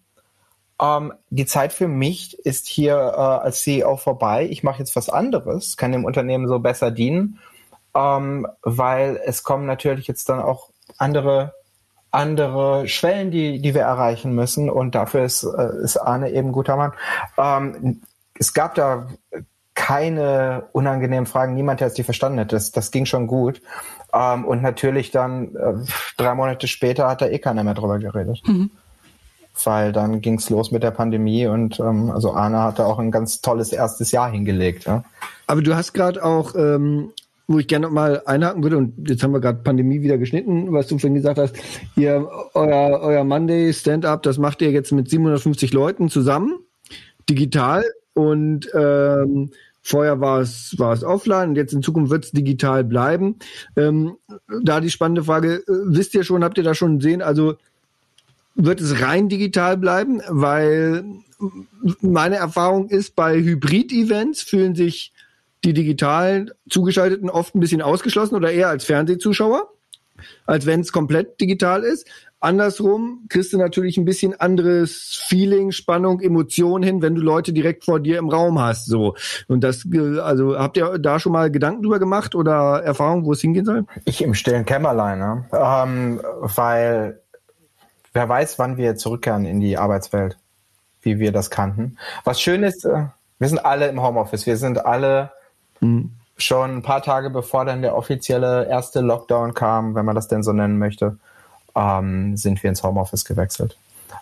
[0.82, 4.48] ähm, die Zeit für mich ist hier äh, als CEO vorbei.
[4.50, 7.38] Ich mache jetzt was anderes, kann dem Unternehmen so besser dienen,
[7.94, 11.54] ähm, weil es kommen natürlich jetzt dann auch andere
[12.12, 14.70] andere Schwellen, die, die wir erreichen müssen.
[14.70, 16.94] Und dafür ist, äh, ist Arne eben guter Mann.
[17.38, 18.02] Ähm,
[18.34, 19.08] es gab da
[19.76, 22.56] keine unangenehmen Fragen, niemand, der es die verstanden hätte.
[22.56, 23.62] Das, das ging schon gut.
[24.14, 25.74] Ähm, und natürlich dann äh,
[26.18, 28.42] drei Monate später hat da eh keiner mehr drüber geredet.
[28.46, 28.72] Mhm.
[29.64, 33.42] Weil dann ging's los mit der Pandemie und ähm, also Arne hatte auch ein ganz
[33.42, 34.86] tolles erstes Jahr hingelegt.
[34.86, 35.04] Ja.
[35.48, 37.12] Aber du hast gerade auch ähm,
[37.50, 40.86] wo ich gerne mal einhaken würde, und jetzt haben wir gerade Pandemie wieder geschnitten, was
[40.86, 41.56] du vorhin gesagt hast,
[41.96, 46.60] ihr, euer, euer Monday Stand-up, das macht ihr jetzt mit 750 Leuten zusammen,
[47.28, 47.84] digital,
[48.14, 49.50] und ähm,
[49.82, 53.38] vorher war es, war es offline und jetzt in Zukunft wird es digital bleiben.
[53.76, 54.18] Ähm,
[54.62, 57.56] da die spannende Frage, äh, wisst ihr schon, habt ihr da schon sehen, also
[58.54, 61.04] wird es rein digital bleiben, weil
[62.02, 65.14] meine Erfahrung ist, bei Hybrid-Events fühlen sich
[65.64, 69.70] die digital zugeschalteten oft ein bisschen ausgeschlossen oder eher als Fernsehzuschauer,
[70.46, 72.08] als wenn es komplett digital ist.
[72.42, 77.84] Andersrum kriegst du natürlich ein bisschen anderes Feeling, Spannung, Emotion hin, wenn du Leute direkt
[77.84, 78.86] vor dir im Raum hast.
[78.86, 79.16] So
[79.50, 79.86] und das,
[80.22, 83.86] also habt ihr da schon mal Gedanken drüber gemacht oder Erfahrung, wo es hingehen soll?
[84.06, 85.46] Ich im stillen Kämmerlein, ne?
[85.52, 87.22] ähm, weil
[88.14, 90.38] wer weiß, wann wir zurückkehren in die Arbeitswelt,
[91.02, 91.98] wie wir das kannten.
[92.24, 95.32] Was schön ist, äh, wir sind alle im Homeoffice, wir sind alle.
[96.38, 100.44] Schon ein paar Tage bevor dann der offizielle erste Lockdown kam, wenn man das denn
[100.44, 101.18] so nennen möchte,
[101.76, 103.78] ähm, sind wir ins Homeoffice gewechselt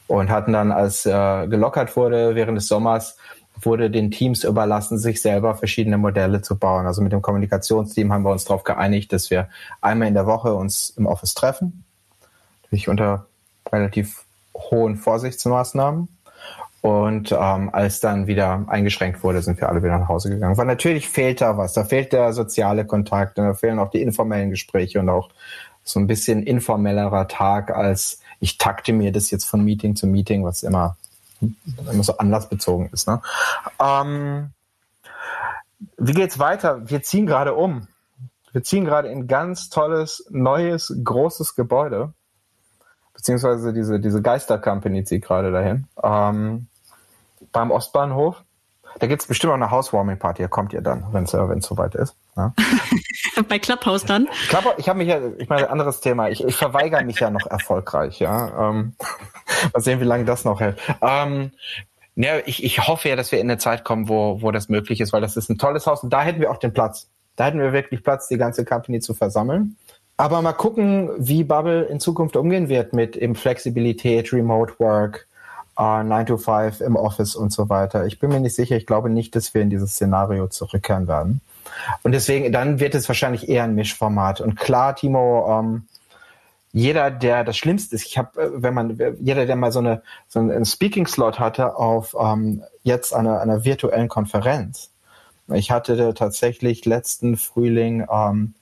[0.08, 3.18] und hatten dann, als äh, gelockert wurde während des Sommers,
[3.62, 6.86] wurde den Teams überlassen, sich selber verschiedene Modelle zu bauen.
[6.86, 9.50] Also mit dem Kommunikationsteam haben wir uns darauf geeinigt, dass wir
[9.82, 11.84] einmal in der Woche uns im Office treffen,
[12.64, 13.26] natürlich unter
[13.72, 14.24] relativ
[14.56, 16.08] hohen Vorsichtsmaßnahmen.
[16.82, 20.58] Und ähm, als dann wieder eingeschränkt wurde, sind wir alle wieder nach Hause gegangen.
[20.58, 21.74] Weil natürlich fehlt da was.
[21.74, 25.30] Da fehlt der soziale Kontakt, da fehlen auch die informellen Gespräche und auch
[25.84, 30.44] so ein bisschen informellerer Tag als ich takte mir das jetzt von Meeting zu Meeting,
[30.44, 30.96] was immer,
[31.42, 33.08] immer so anlassbezogen ist.
[33.08, 33.22] Ne?
[33.80, 34.52] Ähm,
[35.98, 36.90] wie geht's weiter?
[36.90, 37.88] Wir ziehen gerade um.
[38.52, 42.14] Wir ziehen gerade in ganz tolles, neues, großes Gebäude
[43.18, 46.68] beziehungsweise diese, diese Geister-Company zieht gerade dahin, ähm,
[47.52, 48.44] beim Ostbahnhof.
[49.00, 51.94] Da gibt es bestimmt auch eine Housewarming-Party, da kommt ihr dann, wenn es äh, soweit
[51.96, 52.16] ist.
[52.36, 52.54] Ja.
[53.50, 54.28] Bei Clubhouse dann?
[54.50, 57.46] Clubhouse, ich habe mich ja, ich meine, anderes Thema, ich, ich verweigere mich ja noch
[57.48, 58.70] erfolgreich, ja.
[58.70, 58.94] Ähm,
[59.74, 60.80] mal sehen, wie lange das noch hält.
[61.02, 61.52] Ähm,
[62.16, 65.02] ja, ich, ich hoffe ja, dass wir in eine Zeit kommen, wo, wo das möglich
[65.02, 67.10] ist, weil das ist ein tolles Haus und da hätten wir auch den Platz.
[67.36, 69.76] Da hätten wir wirklich Platz, die ganze Company zu versammeln.
[70.18, 75.28] Aber mal gucken, wie Bubble in Zukunft umgehen wird mit eben Flexibilität, Remote Work,
[75.78, 78.08] äh, 9 to 5 im Office und so weiter.
[78.08, 78.76] Ich bin mir nicht sicher.
[78.76, 81.42] Ich glaube nicht, dass wir in dieses Szenario zurückkehren werden.
[82.02, 84.42] Und deswegen, dann wird es wahrscheinlich eher ein Mischformat.
[84.42, 85.86] Und klar, Timo, ähm,
[86.74, 90.02] jeder, der das Schlimmste ist, ich habe, äh, wenn man, jeder, der mal so eine
[90.28, 94.90] so einen Speaking-Slot hatte auf ähm, jetzt einer, einer virtuellen Konferenz.
[95.54, 98.54] Ich hatte tatsächlich letzten Frühling ähm,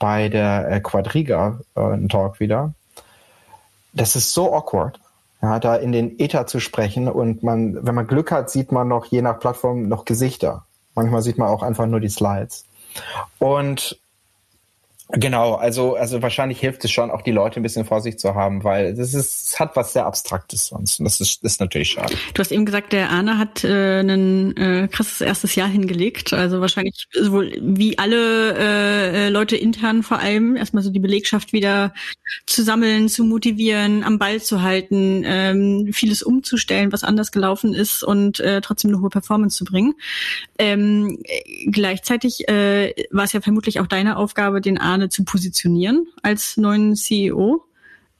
[0.00, 2.74] bei der äh, Quadriga äh, einen Talk wieder.
[3.92, 4.98] Das ist so awkward,
[5.42, 8.88] ja, da in den Ether zu sprechen und man, wenn man Glück hat, sieht man
[8.88, 10.64] noch je nach Plattform noch Gesichter.
[10.96, 12.64] Manchmal sieht man auch einfach nur die Slides.
[13.38, 14.00] Und
[15.12, 18.34] Genau, also, also wahrscheinlich hilft es schon, auch die Leute ein bisschen vor sich zu
[18.34, 21.00] haben, weil das ist, es hat was sehr Abstraktes sonst.
[21.00, 22.14] Und das ist, ist natürlich schade.
[22.34, 26.32] Du hast eben gesagt, der Arne hat äh, ein äh, krasses erstes Jahr hingelegt.
[26.32, 31.92] Also wahrscheinlich sowohl wie alle äh, Leute intern vor allem erstmal so die Belegschaft wieder
[32.46, 38.04] zu sammeln, zu motivieren, am Ball zu halten, ähm, vieles umzustellen, was anders gelaufen ist
[38.04, 39.94] und äh, trotzdem eine hohe Performance zu bringen.
[40.58, 41.18] Ähm,
[41.66, 46.94] gleichzeitig äh, war es ja vermutlich auch deine Aufgabe, den Arne zu positionieren als neuen
[46.94, 47.64] CEO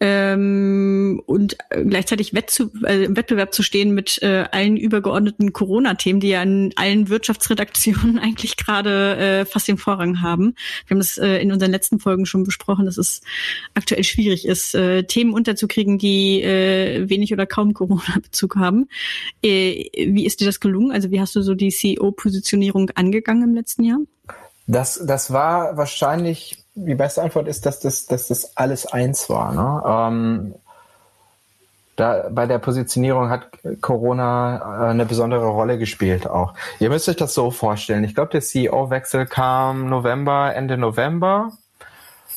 [0.03, 6.31] ähm, und gleichzeitig Wettzu äh, im Wettbewerb zu stehen mit äh, allen übergeordneten Corona-Themen, die
[6.31, 10.55] ja in allen Wirtschaftsredaktionen eigentlich gerade äh, fast den Vorrang haben.
[10.87, 13.21] Wir haben das äh, in unseren letzten Folgen schon besprochen, dass es
[13.75, 18.89] aktuell schwierig ist, äh, Themen unterzukriegen, die äh, wenig oder kaum Corona-Bezug haben.
[19.43, 20.93] Äh, wie ist dir das gelungen?
[20.93, 23.99] Also wie hast du so die CEO-Positionierung angegangen im letzten Jahr?
[24.67, 29.53] Das, das war wahrscheinlich die beste Antwort ist, dass das, dass das alles eins war.
[29.53, 29.83] Ne?
[29.87, 30.55] Ähm,
[31.97, 33.49] da, bei der Positionierung hat
[33.81, 36.55] Corona äh, eine besondere Rolle gespielt auch.
[36.79, 38.05] Ihr müsst euch das so vorstellen.
[38.05, 41.53] Ich glaube, der CEO-Wechsel kam November, Ende November.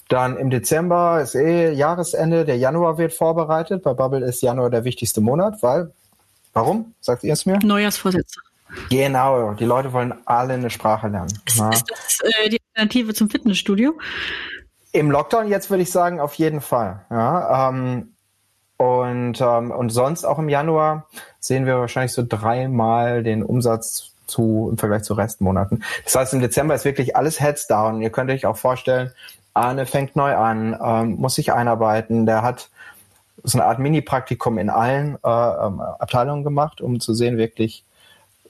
[0.10, 3.84] Dann im Dezember ist eh Jahresende, der Januar wird vorbereitet.
[3.84, 5.92] Bei Bubble ist Januar der wichtigste Monat, weil,
[6.52, 6.94] warum?
[7.00, 7.58] Sagt ihr es mir?
[7.64, 8.42] Neujahrsvorsätze.
[8.90, 11.34] Genau, die Leute wollen alle eine Sprache lernen.
[11.46, 13.94] Ist, ist das äh, die Alternative zum Fitnessstudio?
[14.92, 17.06] Im Lockdown jetzt würde ich sagen, auf jeden Fall.
[17.10, 18.14] Ja, ähm,
[18.78, 21.08] und, ähm, und sonst auch im Januar
[21.40, 25.84] sehen wir wahrscheinlich so dreimal den Umsatz zu, im Vergleich zu Restmonaten.
[26.04, 28.02] Das heißt, im Dezember ist wirklich alles Heads down.
[28.02, 29.12] Ihr könnt euch auch vorstellen,
[29.54, 32.26] Arne fängt neu an, ähm, muss sich einarbeiten.
[32.26, 32.70] Der hat
[33.44, 37.84] so eine Art Mini-Praktikum in allen äh, ähm, Abteilungen gemacht, um zu sehen wirklich,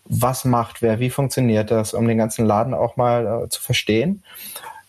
[0.06, 4.24] was macht wer, wie funktioniert das, um den ganzen Laden auch mal äh, zu verstehen.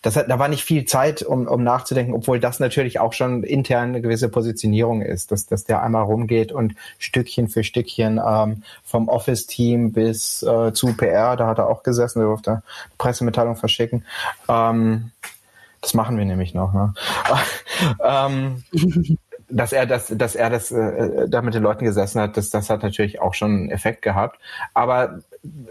[0.01, 3.43] das hat, da war nicht viel Zeit, um, um nachzudenken, obwohl das natürlich auch schon
[3.43, 8.63] intern eine gewisse Positionierung ist, dass, dass der einmal rumgeht und Stückchen für Stückchen ähm,
[8.83, 12.63] vom Office-Team bis äh, zu PR, da hat er auch gesessen, der durfte eine
[12.97, 14.05] Pressemitteilung verschicken.
[14.47, 15.11] Ähm,
[15.81, 16.73] das machen wir nämlich noch.
[16.73, 16.93] Ne?
[18.03, 18.63] ähm,
[19.49, 22.69] dass er das, dass er das äh, da mit den Leuten gesessen hat, das, das
[22.69, 24.39] hat natürlich auch schon einen Effekt gehabt.
[24.73, 25.19] Aber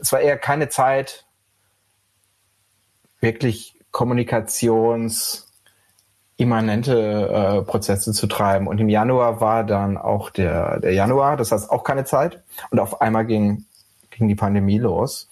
[0.00, 1.24] es war eher keine Zeit,
[3.20, 5.48] wirklich kommunikations
[6.36, 8.66] immanente äh, Prozesse zu treiben.
[8.66, 12.42] Und im Januar war dann auch der, der Januar, das heißt auch keine Zeit.
[12.70, 13.66] Und auf einmal ging,
[14.10, 15.28] ging die Pandemie los.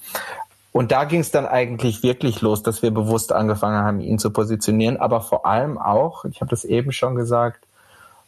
[0.70, 4.30] Und da ging es dann eigentlich wirklich los, dass wir bewusst angefangen haben, ihn zu
[4.30, 7.66] positionieren, aber vor allem auch, ich habe das eben schon gesagt,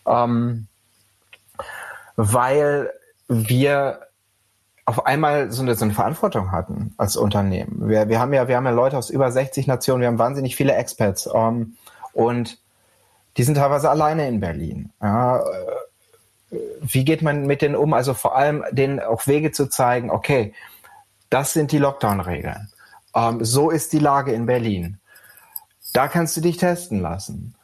[0.07, 0.67] ähm,
[2.17, 2.93] weil
[3.29, 4.01] wir
[4.87, 7.89] auf einmal so eine, so eine Verantwortung hatten als Unternehmen.
[7.89, 10.57] Wir, wir haben ja, wir haben ja Leute aus über 60 Nationen, wir haben wahnsinnig
[10.57, 11.77] viele Expats ähm,
[12.13, 12.59] und
[13.37, 14.93] die sind teilweise alleine in Berlin.
[15.03, 15.43] Ja,
[16.81, 17.95] wie geht man mit denen um?
[17.95, 20.55] Also vor allem denen auch Wege zu zeigen, okay,
[21.31, 22.71] das sind die Lockdown-Regeln.
[23.15, 24.99] Ähm, so ist die Lage in Berlin.
[25.93, 27.55] Da kannst du dich testen lassen.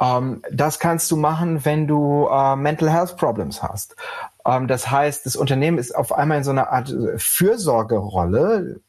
[0.00, 3.96] Ähm, das kannst du machen, wenn du äh, Mental Health Problems hast.
[4.46, 8.80] Ähm, das heißt, das Unternehmen ist auf einmal in so eine Art Fürsorgerolle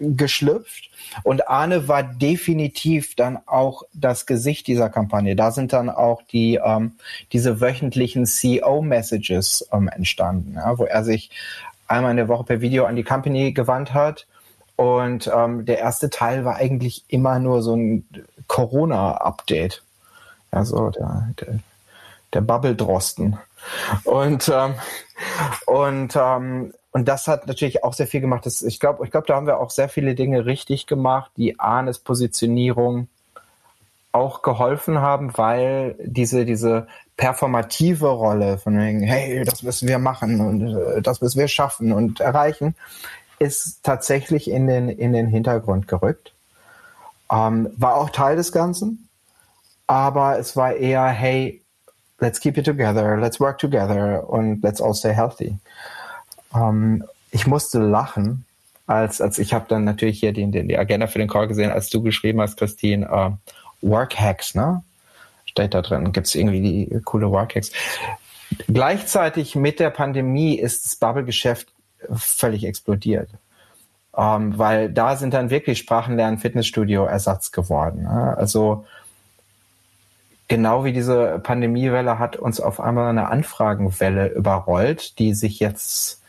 [0.00, 0.90] geschlüpft
[1.24, 5.36] und Arne war definitiv dann auch das Gesicht dieser Kampagne.
[5.36, 6.92] Da sind dann auch die ähm,
[7.32, 11.30] diese wöchentlichen CEO-Messages ähm, entstanden, ja, wo er sich
[11.86, 14.26] einmal in der Woche per Video an die Company gewandt hat.
[14.76, 18.06] Und ähm, der erste Teil war eigentlich immer nur so ein
[18.46, 19.82] Corona-Update.
[20.50, 21.58] Also der, der,
[22.32, 23.38] der Bubble-Drosten.
[24.04, 24.74] Und, ähm,
[25.66, 28.46] und, ähm, und das hat natürlich auch sehr viel gemacht.
[28.46, 31.60] Das, ich glaube, ich glaube, da haben wir auch sehr viele Dinge richtig gemacht, die
[31.60, 33.08] Arnes Positionierung
[34.12, 40.40] auch geholfen haben, weil diese, diese performative Rolle von wegen, hey, das müssen wir machen
[40.40, 42.74] und äh, das müssen wir schaffen und erreichen,
[43.38, 46.32] ist tatsächlich in den, in den Hintergrund gerückt.
[47.30, 49.08] Ähm, war auch Teil des Ganzen,
[49.90, 51.62] aber es war eher, hey,
[52.20, 55.58] let's keep it together, let's work together und let's all stay healthy.
[56.54, 58.44] Ähm, ich musste lachen,
[58.86, 61.72] als, als ich habe dann natürlich hier den, den, die Agenda für den Call gesehen,
[61.72, 63.32] als du geschrieben hast, Christine, uh,
[63.82, 64.84] Work Hacks, ne?
[65.44, 66.12] steht da drin.
[66.12, 67.72] Gibt es irgendwie die coole Warcakes.
[68.68, 71.66] Gleichzeitig mit der Pandemie ist das Bubble-Geschäft
[72.14, 73.30] völlig explodiert.
[74.16, 78.02] Ähm, weil da sind dann wirklich Sprachenlernen, Fitnessstudio Ersatz geworden.
[78.02, 78.36] Ne?
[78.36, 78.84] Also
[80.50, 86.22] genau wie diese Pandemiewelle hat uns auf einmal eine Anfragenwelle überrollt, die sich jetzt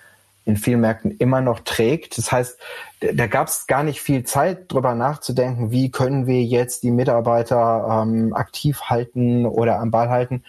[0.46, 2.20] in vielen Märkten immer noch trägt.
[2.20, 2.60] Das heißt,
[3.00, 8.04] da gab es gar nicht viel Zeit, drüber nachzudenken, wie können wir jetzt die Mitarbeiter
[8.04, 10.44] ähm, aktiv halten oder am Ball halten.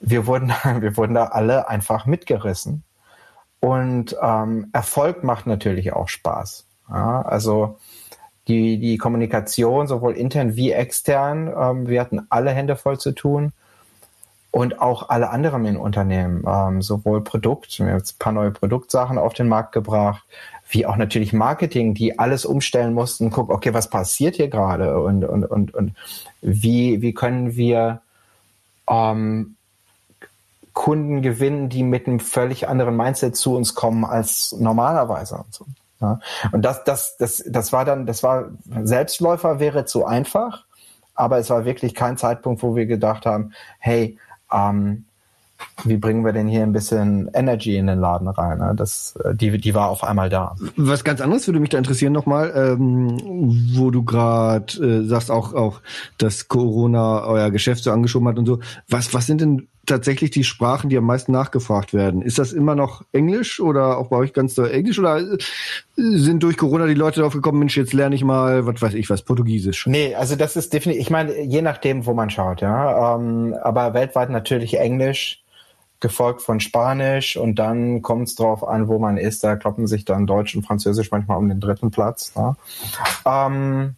[0.00, 0.48] Wir wurden,
[0.80, 2.84] wir wurden da alle einfach mitgerissen.
[3.60, 6.66] Und ähm, Erfolg macht natürlich auch Spaß.
[6.88, 7.78] Ja, also
[8.48, 13.52] die, die Kommunikation sowohl intern wie extern, ähm, wir hatten alle Hände voll zu tun
[14.50, 18.50] und auch alle anderen in Unternehmen, ähm, sowohl Produkt, wir haben jetzt ein paar neue
[18.50, 20.22] Produktsachen auf den Markt gebracht,
[20.68, 25.24] wie auch natürlich Marketing, die alles umstellen mussten, gucken, okay, was passiert hier gerade und,
[25.24, 25.94] und, und, und
[26.40, 28.00] wie, wie können wir
[28.88, 29.56] ähm,
[30.72, 35.66] Kunden gewinnen, die mit einem völlig anderen Mindset zu uns kommen als normalerweise und so.
[36.04, 36.20] Ja.
[36.52, 38.50] Und das, das, das, das war dann, das war
[38.82, 40.64] Selbstläufer wäre zu einfach,
[41.14, 44.18] aber es war wirklich kein Zeitpunkt, wo wir gedacht haben, hey,
[44.52, 45.04] ähm,
[45.84, 48.58] wie bringen wir denn hier ein bisschen Energy in den Laden rein?
[48.58, 48.74] Ne?
[48.76, 50.56] Das, äh, die, die war auf einmal da.
[50.76, 55.54] Was ganz anderes würde mich da interessieren nochmal, ähm, wo du gerade äh, sagst auch,
[55.54, 55.80] auch,
[56.18, 58.60] dass Corona euer Geschäft so angeschoben hat und so.
[58.88, 62.22] Was, was sind denn tatsächlich die Sprachen, die am meisten nachgefragt werden?
[62.22, 65.38] Ist das immer noch Englisch oder auch bei euch ganz doll Englisch oder äh,
[65.96, 69.10] sind durch Corona die Leute darauf gekommen, Mensch, jetzt lerne ich mal, was weiß ich
[69.10, 69.86] was, Portugiesisch?
[69.86, 73.16] Nee, also das ist definitiv, ich meine, je nachdem, wo man schaut, ja.
[73.16, 75.44] Ähm, aber weltweit natürlich Englisch,
[76.04, 79.42] gefolgt von Spanisch und dann kommt es drauf an, wo man ist.
[79.42, 82.34] Da kloppen sich dann Deutsch und Französisch manchmal um den dritten Platz.
[82.36, 82.54] Ne?
[83.24, 83.96] Ähm,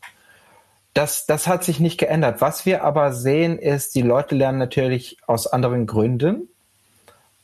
[0.97, 2.41] das, das hat sich nicht geändert.
[2.41, 6.49] Was wir aber sehen, ist, die Leute lernen natürlich aus anderen Gründen.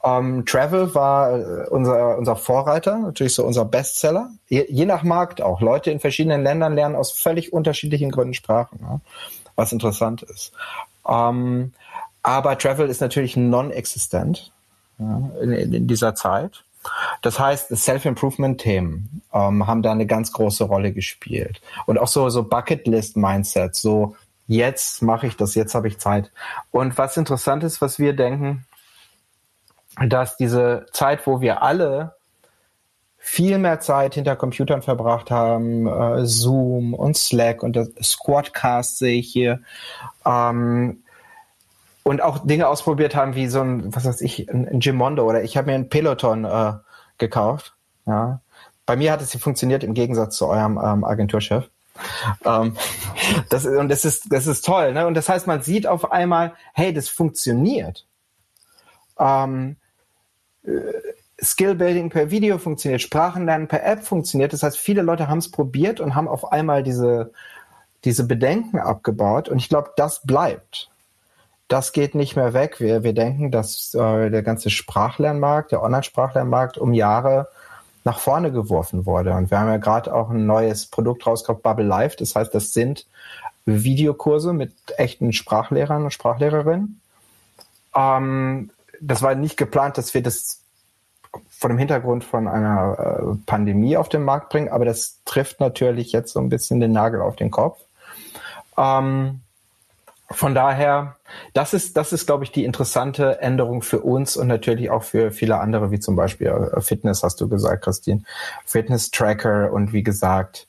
[0.03, 4.31] Ähm, Travel war äh, unser, unser Vorreiter, natürlich so unser Bestseller.
[4.49, 5.61] Je, je, nach Markt auch.
[5.61, 9.01] Leute in verschiedenen Ländern lernen aus völlig unterschiedlichen Gründen Sprachen, ne?
[9.55, 10.53] was interessant ist.
[11.07, 11.75] Ähm,
[12.23, 14.51] aber Travel ist natürlich non-existent
[14.99, 16.65] ja, in, in, dieser Zeit.
[17.21, 21.61] Das heißt, Self-Improvement-Themen ähm, haben da eine ganz große Rolle gespielt.
[21.87, 24.17] Und auch so, so Bucket-List-Mindset, so
[24.49, 26.31] jetzt mache ich das, jetzt habe ich Zeit.
[26.71, 28.67] Und was interessant ist, was wir denken,
[30.07, 32.15] dass diese Zeit, wo wir alle
[33.25, 39.21] viel mehr Zeit hinter Computern verbracht haben, äh, Zoom und Slack und das Squadcast sehe
[39.21, 39.61] ich hier,
[40.27, 41.02] ähm,
[42.05, 45.43] und auch Dinge ausprobiert haben wie so ein, was weiß ich, ein, ein Gimondo oder
[45.43, 46.73] ich habe mir ein Peloton äh,
[47.19, 47.75] gekauft.
[48.07, 48.41] Ja.
[48.87, 51.71] Bei mir hat es hier funktioniert im Gegensatz zu eurem ähm, Agenturchef.
[52.45, 52.77] Ähm,
[53.49, 54.93] das, und das ist, das ist toll.
[54.93, 55.07] Ne?
[55.07, 58.07] Und das heißt, man sieht auf einmal, hey, das funktioniert.
[59.19, 59.77] Ähm,
[60.65, 60.71] äh,
[61.41, 64.53] Skillbuilding per Video funktioniert, Sprachenlernen per App funktioniert.
[64.53, 67.33] Das heißt, viele Leute haben es probiert und haben auf einmal diese,
[68.05, 69.49] diese Bedenken abgebaut.
[69.49, 70.92] Und ich glaube, das bleibt
[71.73, 72.81] das geht nicht mehr weg.
[72.81, 77.49] Wir, wir denken, dass äh, der ganze Sprachlernmarkt, der Online-Sprachlernmarkt um Jahre
[78.05, 79.33] nach vorne geworfen wurde.
[79.33, 82.17] Und wir haben ja gerade auch ein neues Produkt rausgebracht, Bubble Live.
[82.17, 83.07] Das heißt, das sind
[83.65, 87.01] Videokurse mit echten Sprachlehrern und Sprachlehrerinnen.
[87.97, 88.71] Ähm,
[89.01, 90.61] das war nicht geplant, dass wir das
[91.49, 96.13] vor dem Hintergrund von einer äh, Pandemie auf den Markt bringen, aber das trifft natürlich
[96.13, 97.81] jetzt so ein bisschen den Nagel auf den Kopf.
[98.77, 99.41] Ähm,
[100.33, 101.17] von daher,
[101.55, 105.31] das ist, das ist, glaube ich, die interessante Änderung für uns und natürlich auch für
[105.31, 108.23] viele andere, wie zum Beispiel äh, Fitness, hast du gesagt, Christine.
[108.67, 110.67] Fitness-Tracker und wie gesagt,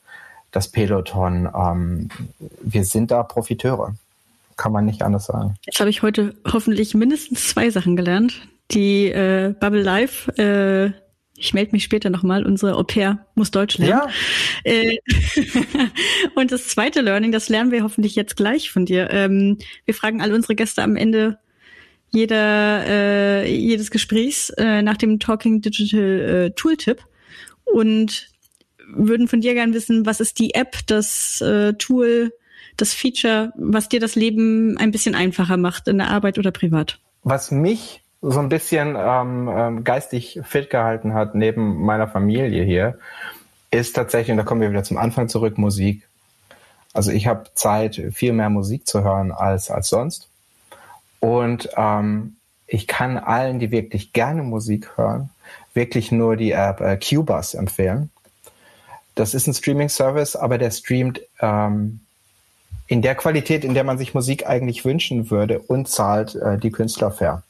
[0.51, 1.49] das Peloton.
[1.53, 2.09] Ähm,
[2.61, 3.95] wir sind da Profiteure.
[4.55, 5.55] Kann man nicht anders sagen.
[5.65, 8.47] Jetzt habe ich heute hoffentlich mindestens zwei Sachen gelernt.
[8.71, 10.91] Die äh, Bubble Life äh,
[11.43, 14.09] ich melde mich später nochmal, unsere Au pair muss Deutsch lernen.
[14.65, 14.71] Ja.
[14.71, 14.97] Äh,
[16.35, 19.09] und das zweite Learning, das lernen wir hoffentlich jetzt gleich von dir.
[19.11, 21.39] Ähm, wir fragen alle unsere Gäste am Ende
[22.11, 27.03] jeder, äh, jedes Gesprächs äh, nach dem Talking Digital äh, Tooltip
[27.65, 28.29] und
[28.95, 32.31] würden von dir gern wissen, was ist die App, das äh, Tool,
[32.77, 36.99] das Feature, was dir das Leben ein bisschen einfacher macht in der Arbeit oder privat?
[37.23, 42.97] Was mich so ein bisschen ähm, ähm, geistig fit gehalten hat neben meiner Familie hier,
[43.69, 46.07] ist tatsächlich, und da kommen wir wieder zum Anfang zurück, Musik.
[46.93, 50.29] Also ich habe Zeit, viel mehr Musik zu hören als, als sonst.
[51.19, 55.29] Und ähm, ich kann allen, die wirklich gerne Musik hören,
[55.73, 58.09] wirklich nur die App äh, Cubus empfehlen.
[59.15, 61.99] Das ist ein Streaming-Service, aber der streamt ähm,
[62.87, 66.71] in der Qualität, in der man sich Musik eigentlich wünschen würde und zahlt äh, die
[66.71, 67.43] Künstler fair.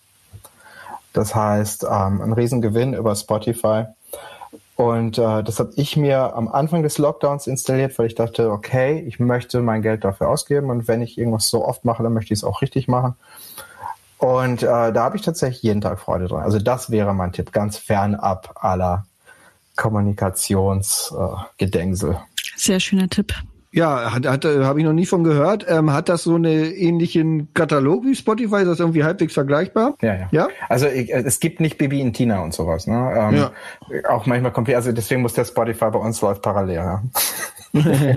[1.13, 3.85] Das heißt, ähm, ein Riesengewinn über Spotify.
[4.75, 9.03] Und äh, das habe ich mir am Anfang des Lockdowns installiert, weil ich dachte, okay,
[9.07, 12.33] ich möchte mein Geld dafür ausgeben und wenn ich irgendwas so oft mache, dann möchte
[12.33, 13.13] ich es auch richtig machen.
[14.17, 16.41] Und äh, da habe ich tatsächlich jeden Tag Freude dran.
[16.41, 19.05] Also das wäre mein Tipp, ganz fernab aller
[19.75, 22.11] Kommunikationsgedengsel.
[22.11, 22.17] Äh,
[22.55, 23.35] Sehr schöner Tipp.
[23.73, 25.65] Ja, hat, hat, habe ich noch nie von gehört.
[25.67, 28.57] Ähm, hat das so einen ähnlichen Katalog wie Spotify?
[28.57, 29.95] Ist das irgendwie halbwegs vergleichbar?
[30.01, 30.27] Ja, ja.
[30.31, 30.47] ja?
[30.69, 32.85] Also ich, es gibt nicht Bibi in Tina und sowas.
[32.85, 32.93] Ne?
[33.17, 33.51] Ähm, ja.
[34.09, 36.75] Auch manchmal kommt, also deswegen muss der Spotify bei uns läuft parallel.
[36.75, 37.03] Ja?
[37.73, 38.15] ja,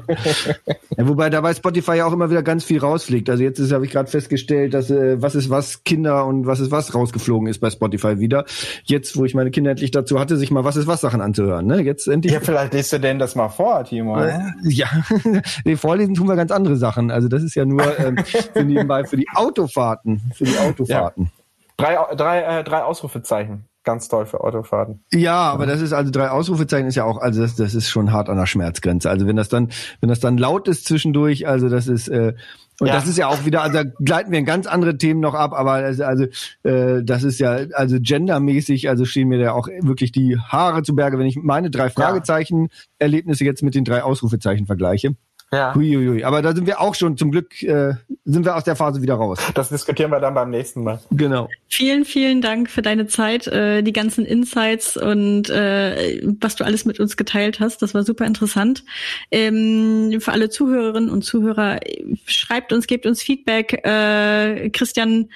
[0.98, 3.30] wobei dabei Spotify ja auch immer wieder ganz viel rausfliegt.
[3.30, 6.70] Also jetzt habe ich gerade festgestellt, dass äh, was ist was Kinder und was ist
[6.70, 8.44] was rausgeflogen ist bei Spotify wieder.
[8.84, 11.66] Jetzt, wo ich meine Kinder endlich dazu hatte, sich mal was ist was Sachen anzuhören.
[11.66, 11.80] Ne?
[11.80, 12.34] Jetzt endlich.
[12.34, 14.20] Ja, vielleicht liest du denn das mal vor, Timo.
[14.20, 14.88] Äh, ja,
[15.64, 17.10] nee, vorlesen tun wir ganz andere Sachen.
[17.10, 18.16] Also das ist ja nur ähm,
[18.52, 21.24] für nebenbei für die Autofahrten, für die Autofahrten.
[21.24, 21.30] Ja.
[21.76, 25.00] Drei, drei, äh, drei Ausrufezeichen ganz toll für Autofahrten.
[25.12, 28.12] Ja, aber das ist also drei Ausrufezeichen ist ja auch, also das, das ist schon
[28.12, 29.08] hart an der Schmerzgrenze.
[29.08, 29.70] Also wenn das dann,
[30.00, 32.34] wenn das dann laut ist zwischendurch, also das ist äh,
[32.78, 32.92] und ja.
[32.92, 35.54] das ist ja auch wieder, also da gleiten wir in ganz andere Themen noch ab,
[35.54, 36.26] aber also, also
[36.62, 40.94] äh, das ist ja also gendermäßig, also stehen mir da auch wirklich die Haare zu
[40.94, 42.68] Berge, wenn ich meine drei Fragezeichen
[42.98, 45.14] Erlebnisse jetzt mit den drei Ausrufezeichen vergleiche.
[45.52, 45.74] Ja.
[45.74, 46.24] Huiuiui.
[46.24, 47.94] Aber da sind wir auch schon zum Glück, äh,
[48.24, 49.38] sind wir aus der Phase wieder raus.
[49.54, 50.98] Das diskutieren wir dann beim nächsten Mal.
[51.12, 51.48] Genau.
[51.68, 56.84] Vielen, vielen Dank für deine Zeit, äh, die ganzen Insights und äh, was du alles
[56.84, 57.80] mit uns geteilt hast.
[57.80, 58.84] Das war super interessant.
[59.30, 61.78] Ähm, für alle Zuhörerinnen und Zuhörer,
[62.26, 63.86] schreibt uns, gebt uns Feedback.
[63.86, 65.28] Äh, Christian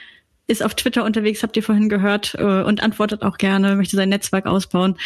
[0.50, 4.08] ist auf Twitter unterwegs, habt ihr vorhin gehört, äh, und antwortet auch gerne, möchte sein
[4.08, 4.96] Netzwerk ausbauen.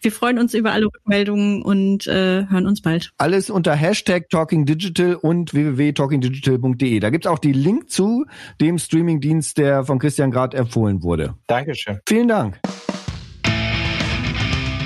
[0.00, 3.10] Wir freuen uns über alle Rückmeldungen und äh, hören uns bald.
[3.18, 7.00] Alles unter Hashtag Talking Digital und www.talkingdigital.de.
[7.00, 8.24] Da gibt's auch die Link zu
[8.60, 11.34] dem Streamingdienst, der von Christian gerade empfohlen wurde.
[11.46, 12.00] Dankeschön.
[12.08, 12.58] Vielen Dank.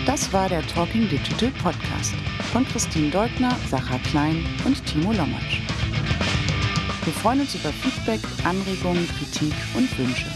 [0.07, 2.15] Das war der Talking Digital Podcast
[2.53, 5.61] von Christine Deutner, Sacha Klein und Timo Lommatsch.
[7.09, 10.27] Wir freuen uns über Feedback, Anregungen, Kritik und Wünsche.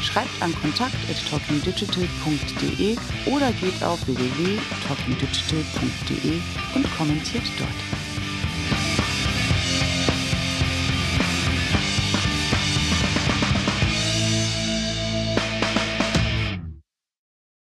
[0.00, 6.40] Schreibt an kontakt.talkingdigital.de oder geht auf www.talkingdigital.de
[6.74, 7.68] und kommentiert dort.